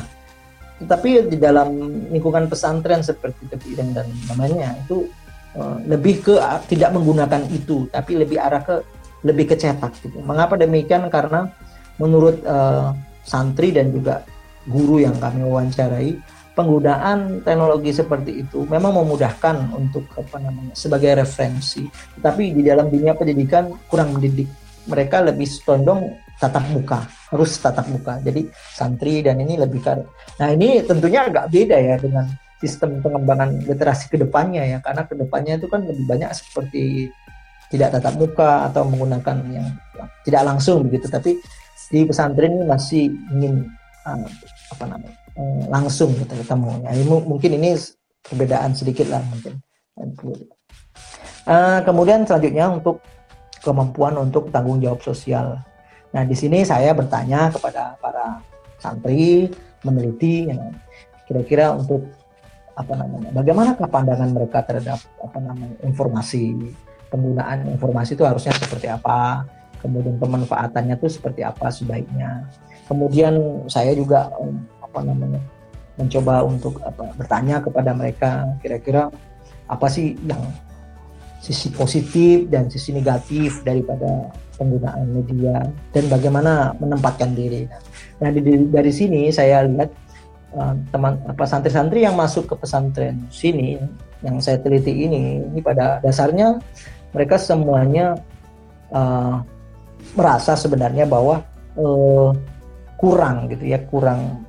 [0.80, 1.76] tetapi di dalam
[2.07, 5.12] lingkungan pesantren seperti Tepiren dan namanya itu
[5.59, 8.80] uh, lebih ke uh, tidak menggunakan itu, tapi lebih arah ke
[9.28, 10.24] lebih ke cetak gitu.
[10.24, 11.12] Mengapa demikian?
[11.12, 11.51] Karena
[11.99, 12.95] menurut uh,
[13.28, 14.24] santri dan juga
[14.66, 16.12] guru yang kami wawancarai
[16.51, 21.88] penggunaan teknologi seperti itu memang memudahkan untuk apa namanya sebagai referensi
[22.20, 24.51] tapi di dalam dunia pendidikan kurang mendidik
[24.86, 26.12] mereka lebih condong
[26.42, 28.42] tatap muka harus tatap muka jadi
[28.74, 30.02] santri dan ini lebih kar
[30.42, 32.26] nah ini tentunya agak beda ya dengan
[32.58, 37.14] sistem pengembangan literasi ke depannya ya karena ke depannya itu kan lebih banyak seperti
[37.70, 39.68] tidak tatap muka atau menggunakan yang
[40.26, 41.38] tidak langsung begitu tapi
[41.94, 43.04] di pesantren ini masih
[43.38, 43.70] ingin
[44.04, 44.26] uh,
[44.74, 46.84] apa namanya Eh, langsung kita ketemu.
[46.84, 47.70] Ya, mungkin ini
[48.20, 49.64] perbedaan sedikit lah mungkin.
[51.42, 53.00] Uh, kemudian selanjutnya untuk
[53.64, 55.56] kemampuan untuk tanggung jawab sosial.
[56.12, 58.43] Nah di sini saya bertanya kepada para
[58.80, 59.47] santri
[59.82, 60.51] meneliti,
[61.28, 62.05] kira-kira untuk
[62.76, 66.55] apa namanya, bagaimana pandangan mereka terhadap apa namanya informasi
[67.12, 69.43] penggunaan informasi itu harusnya seperti apa,
[69.84, 72.47] kemudian pemanfaatannya itu seperti apa sebaiknya.
[72.88, 74.32] Kemudian saya juga
[74.80, 75.39] apa namanya
[75.99, 79.12] mencoba untuk apa bertanya kepada mereka kira-kira
[79.68, 80.39] apa sih yang
[81.43, 84.32] sisi positif dan sisi negatif daripada
[84.62, 87.66] penggunaan media dan bagaimana menempatkan diri.
[88.22, 89.89] Nah, dari, dari sini saya lihat
[90.53, 93.82] uh, teman apa santri-santri yang masuk ke pesantren sini
[94.22, 96.62] yang saya teliti ini ini pada dasarnya
[97.09, 98.14] mereka semuanya
[98.93, 99.41] uh,
[100.14, 101.41] merasa sebenarnya bahwa
[101.82, 102.30] uh,
[103.01, 104.45] kurang gitu ya kurang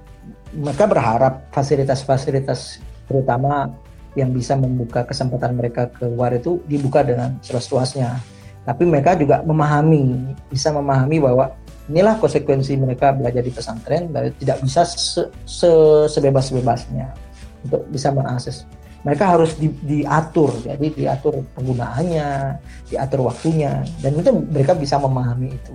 [0.52, 3.72] mereka berharap fasilitas-fasilitas terutama
[4.12, 8.20] yang bisa membuka kesempatan mereka keluar itu dibuka dengan seluas-luasnya.
[8.62, 11.50] Tapi mereka juga memahami, bisa memahami bahwa
[11.90, 15.70] inilah konsekuensi mereka belajar di pesantren, dan tidak bisa se -se
[16.06, 17.10] sebebas-bebasnya
[17.66, 18.62] untuk bisa mengakses.
[19.02, 22.54] Mereka harus di, diatur, jadi diatur penggunaannya,
[22.86, 25.74] diatur waktunya, dan itu mereka bisa memahami itu.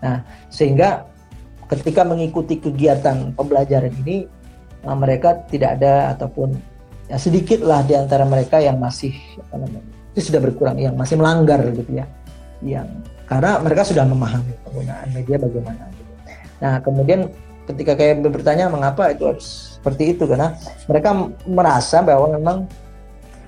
[0.00, 1.04] Nah, sehingga
[1.68, 4.24] ketika mengikuti kegiatan pembelajaran ini
[4.88, 6.56] mereka tidak ada ataupun
[7.12, 11.18] ya sedikit lah di antara mereka yang masih apa namanya itu sudah berkurang yang masih
[11.18, 12.06] melanggar gitu ya.
[12.64, 12.88] Yang
[13.28, 16.12] karena mereka sudah memahami penggunaan media bagaimana gitu.
[16.58, 17.28] nah kemudian
[17.68, 20.24] ketika kayak bertanya mengapa itu harus seperti itu?
[20.24, 20.56] Karena
[20.88, 21.10] mereka
[21.44, 22.64] merasa bahwa memang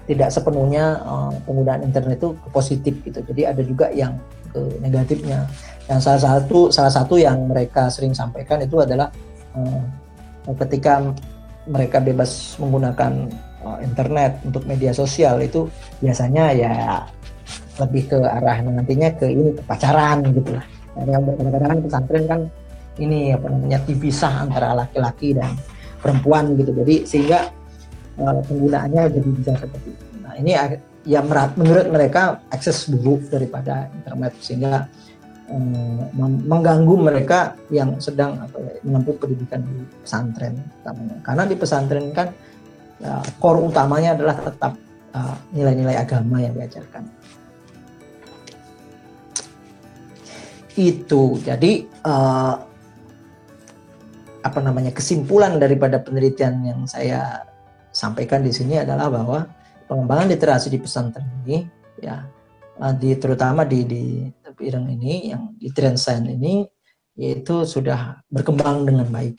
[0.05, 3.23] tidak sepenuhnya uh, penggunaan internet itu positif gitu.
[3.25, 4.19] Jadi ada juga yang
[4.51, 5.47] ke negatifnya.
[5.87, 9.09] Yang salah satu salah satu yang mereka sering sampaikan itu adalah
[9.55, 9.83] uh,
[10.67, 11.01] ketika
[11.71, 13.31] mereka bebas menggunakan
[13.65, 15.67] uh, internet untuk media sosial itu
[16.01, 16.75] biasanya ya
[17.81, 20.67] lebih ke arah nantinya ke ini ke pacaran gitu lah.
[21.01, 22.41] Yang kadang-kadang pesantren kan
[23.01, 25.57] ini apa namanya dipisah antara laki-laki dan
[26.03, 26.77] perempuan gitu.
[26.77, 27.49] Jadi sehingga
[28.21, 30.05] uh, penggunaannya jadi bisa seperti itu.
[30.21, 30.53] Nah ini
[31.09, 31.25] ya
[31.57, 34.85] menurut mereka akses buruk daripada internet sehingga
[35.51, 36.03] Eh,
[36.47, 40.55] mengganggu mereka yang sedang apa, ya, menempuh pendidikan di pesantren.
[41.27, 42.31] Karena di pesantren kan
[43.05, 44.73] uh, core utamanya adalah tetap
[45.11, 47.05] eh, nilai-nilai uh, agama yang diajarkan.
[50.79, 52.55] Itu jadi uh,
[54.41, 57.45] apa namanya kesimpulan daripada penelitian yang saya
[57.93, 59.45] sampaikan di sini adalah bahwa
[59.85, 61.67] pengembangan literasi di pesantren ini
[62.01, 62.25] ya
[62.97, 64.05] di terutama di di
[64.61, 66.65] bidang ini yang di Trensen ini
[67.17, 69.37] yaitu sudah berkembang dengan baik.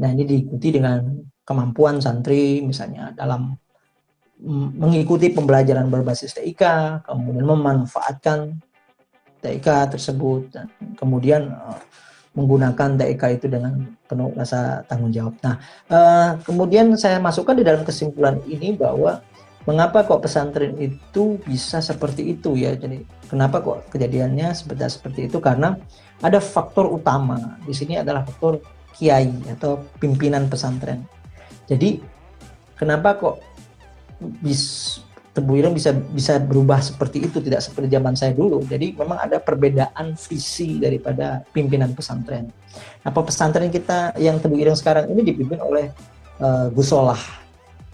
[0.00, 1.04] Nah ini diikuti dengan
[1.48, 3.56] kemampuan santri misalnya dalam
[4.78, 6.62] mengikuti pembelajaran berbasis TIK,
[7.08, 8.60] kemudian memanfaatkan
[9.40, 11.80] TIK tersebut dan kemudian uh,
[12.38, 15.34] menggunakan TIK itu dengan penuh rasa tanggung jawab.
[15.42, 15.58] Nah,
[15.90, 19.18] uh, kemudian saya masukkan di dalam kesimpulan ini bahwa
[19.66, 22.78] mengapa kok pesantren itu bisa seperti itu ya?
[22.78, 25.42] Jadi kenapa kok kejadiannya seperti seperti itu?
[25.42, 25.74] Karena
[26.22, 28.62] ada faktor utama di sini adalah faktor
[28.94, 31.17] kiai atau pimpinan pesantren.
[31.68, 32.00] Jadi
[32.74, 33.36] kenapa kok
[34.40, 34.96] bis
[35.36, 38.58] Tebu Ireng bisa bisa berubah seperti itu tidak seperti zaman saya dulu?
[38.66, 42.50] Jadi memang ada perbedaan visi daripada pimpinan pesantren.
[43.06, 45.94] Apa pesantren kita yang Tebu Ireng sekarang ini dipimpin oleh
[46.42, 47.22] uh, Gus Solah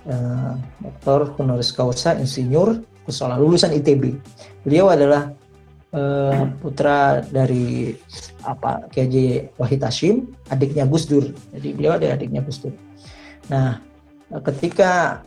[0.09, 1.37] uh, Dr.
[1.37, 4.17] honoris causa insinyur Gus Solah lulusan ITB
[4.65, 5.29] beliau adalah
[5.93, 7.93] uh, putra dari
[8.41, 9.17] apa KJ
[9.61, 11.29] Wahid Hashim adiknya Gus Dur.
[11.53, 12.73] Jadi beliau ada adiknya Gus Dur
[13.49, 13.81] nah
[14.49, 15.23] ketika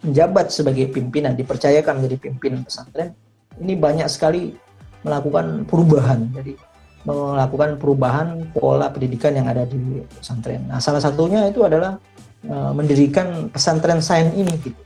[0.00, 3.12] menjabat sebagai pimpinan, dipercayakan menjadi pimpinan pesantren,
[3.60, 4.56] ini banyak sekali
[5.04, 6.28] melakukan perubahan.
[6.32, 6.56] Jadi
[7.04, 10.68] melakukan perubahan pola pendidikan yang ada di pesantren.
[10.68, 11.96] Nah, salah satunya itu adalah
[12.44, 14.80] uh, mendirikan pesantren sains ini gitu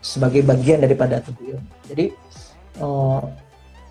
[0.00, 1.60] sebagai bagian daripada beliau.
[1.92, 2.14] Jadi
[2.80, 3.20] uh,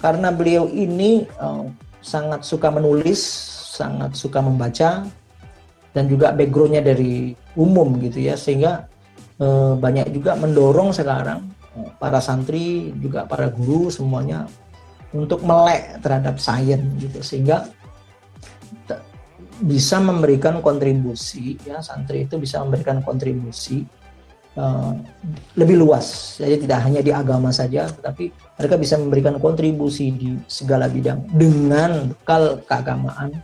[0.02, 1.70] karena beliau ini uh,
[2.02, 3.22] sangat suka menulis,
[3.78, 5.06] sangat suka membaca
[5.94, 8.88] dan juga backgroundnya dari umum gitu ya, sehingga
[9.40, 14.48] eh, banyak juga mendorong sekarang eh, para santri juga para guru semuanya
[15.16, 17.72] untuk melek terhadap sains gitu sehingga
[19.64, 23.88] bisa memberikan kontribusi ya santri itu bisa memberikan kontribusi
[24.60, 24.92] uh,
[25.56, 26.36] lebih luas.
[26.36, 32.12] Jadi tidak hanya di agama saja tetapi mereka bisa memberikan kontribusi di segala bidang dengan
[32.12, 33.40] bekal keagamaan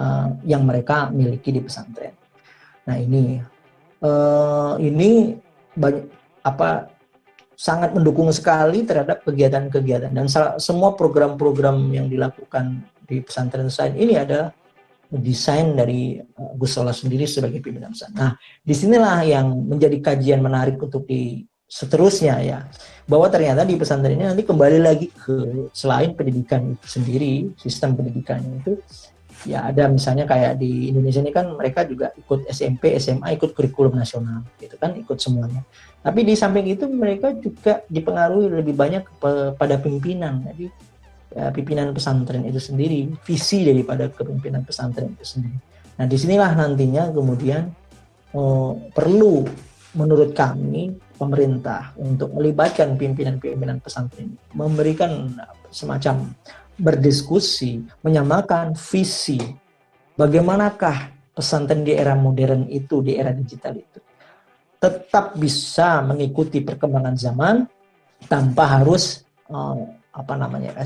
[0.00, 2.23] uh, yang mereka miliki di pesantren
[2.84, 3.40] nah ini
[4.04, 5.40] uh, ini
[5.74, 6.06] banyak
[6.44, 6.92] apa
[7.54, 10.26] sangat mendukung sekali terhadap kegiatan-kegiatan dan
[10.58, 14.50] semua program-program yang dilakukan di pesantren sains ini adalah
[15.08, 18.18] desain dari uh, Gus Solah sendiri sebagai pimpinan pesantren.
[18.18, 18.32] Nah,
[18.64, 22.58] di sinilah yang menjadi kajian menarik untuk di seterusnya ya
[23.08, 28.38] bahwa ternyata di pesantren ini nanti kembali lagi ke selain pendidikan itu sendiri sistem pendidikan
[28.62, 28.78] itu
[29.44, 33.94] ya ada misalnya kayak di Indonesia ini kan mereka juga ikut SMP, SMA, ikut kurikulum
[33.96, 35.60] nasional, gitu kan, ikut semuanya.
[36.00, 40.44] Tapi di samping itu mereka juga dipengaruhi lebih banyak kepada pimpinan.
[40.52, 40.66] Jadi
[41.32, 45.56] ya, pimpinan pesantren itu sendiri, visi daripada kepemimpinan pesantren itu sendiri.
[46.00, 47.70] Nah di sinilah nantinya kemudian
[48.34, 49.46] oh, perlu
[49.94, 55.30] menurut kami pemerintah untuk melibatkan pimpinan-pimpinan pesantren memberikan
[55.70, 56.34] semacam
[56.78, 59.38] berdiskusi, menyamakan visi.
[60.14, 63.98] Bagaimanakah pesantren di era modern itu, di era digital itu?
[64.78, 67.56] Tetap bisa mengikuti perkembangan zaman
[68.30, 69.80] tanpa harus uh,
[70.14, 70.78] apa namanya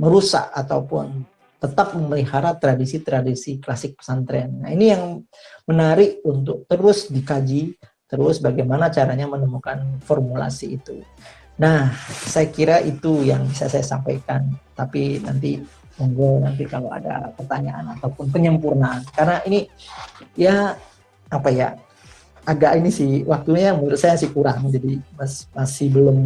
[0.00, 1.28] merusak ataupun
[1.60, 4.64] tetap memelihara tradisi-tradisi klasik pesantren.
[4.64, 5.20] Nah, ini yang
[5.68, 7.76] menarik untuk terus dikaji,
[8.08, 11.04] terus bagaimana caranya menemukan formulasi itu.
[11.60, 11.92] Nah,
[12.24, 14.48] saya kira itu yang bisa saya sampaikan.
[14.72, 15.60] Tapi nanti
[16.00, 19.04] monggo nanti kalau ada pertanyaan ataupun penyempurnaan.
[19.12, 19.68] Karena ini
[20.40, 20.72] ya
[21.28, 21.76] apa ya
[22.48, 24.72] agak ini sih waktunya menurut saya sih kurang.
[24.72, 26.16] Jadi mas, masih belum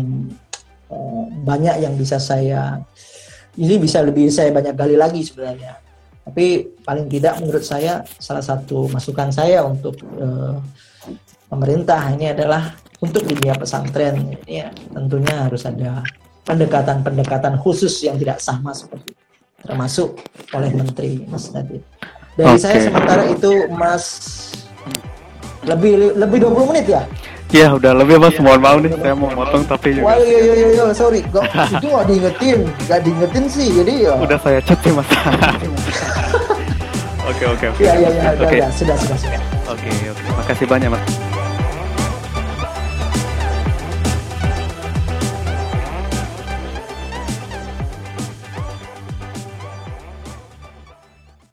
[0.95, 2.79] uh, banyak yang bisa saya
[3.59, 5.83] ini bisa lebih saya banyak gali lagi sebenarnya.
[6.25, 10.57] Tapi paling tidak menurut saya salah satu masukan saya untuk uh,
[11.55, 16.03] pemerintah ini adalah untuk dunia pesantren ya tentunya harus ada
[16.43, 19.15] pendekatan-pendekatan khusus yang tidak sama seperti
[19.65, 20.21] termasuk
[20.53, 21.81] oleh Menteri Mas Nadiem.
[22.35, 22.61] Dari okay.
[22.61, 24.05] saya sementara itu Mas
[25.65, 27.03] lebih lebih 20 menit ya?
[27.55, 30.11] Iya udah lebih mas, mohon maaf nih saya mau motong tapi juga.
[30.11, 31.47] Wah iya iya iya, iya sorry, gak,
[31.79, 34.15] itu gak diingetin, gak diingetin sih jadi ya.
[34.19, 35.07] Udah saya chat sih mas.
[37.25, 37.81] Oke oke oke.
[37.81, 39.41] Iya iya iya, sudah sudah sudah.
[39.73, 41.34] Oke oke, makasih banyak mas.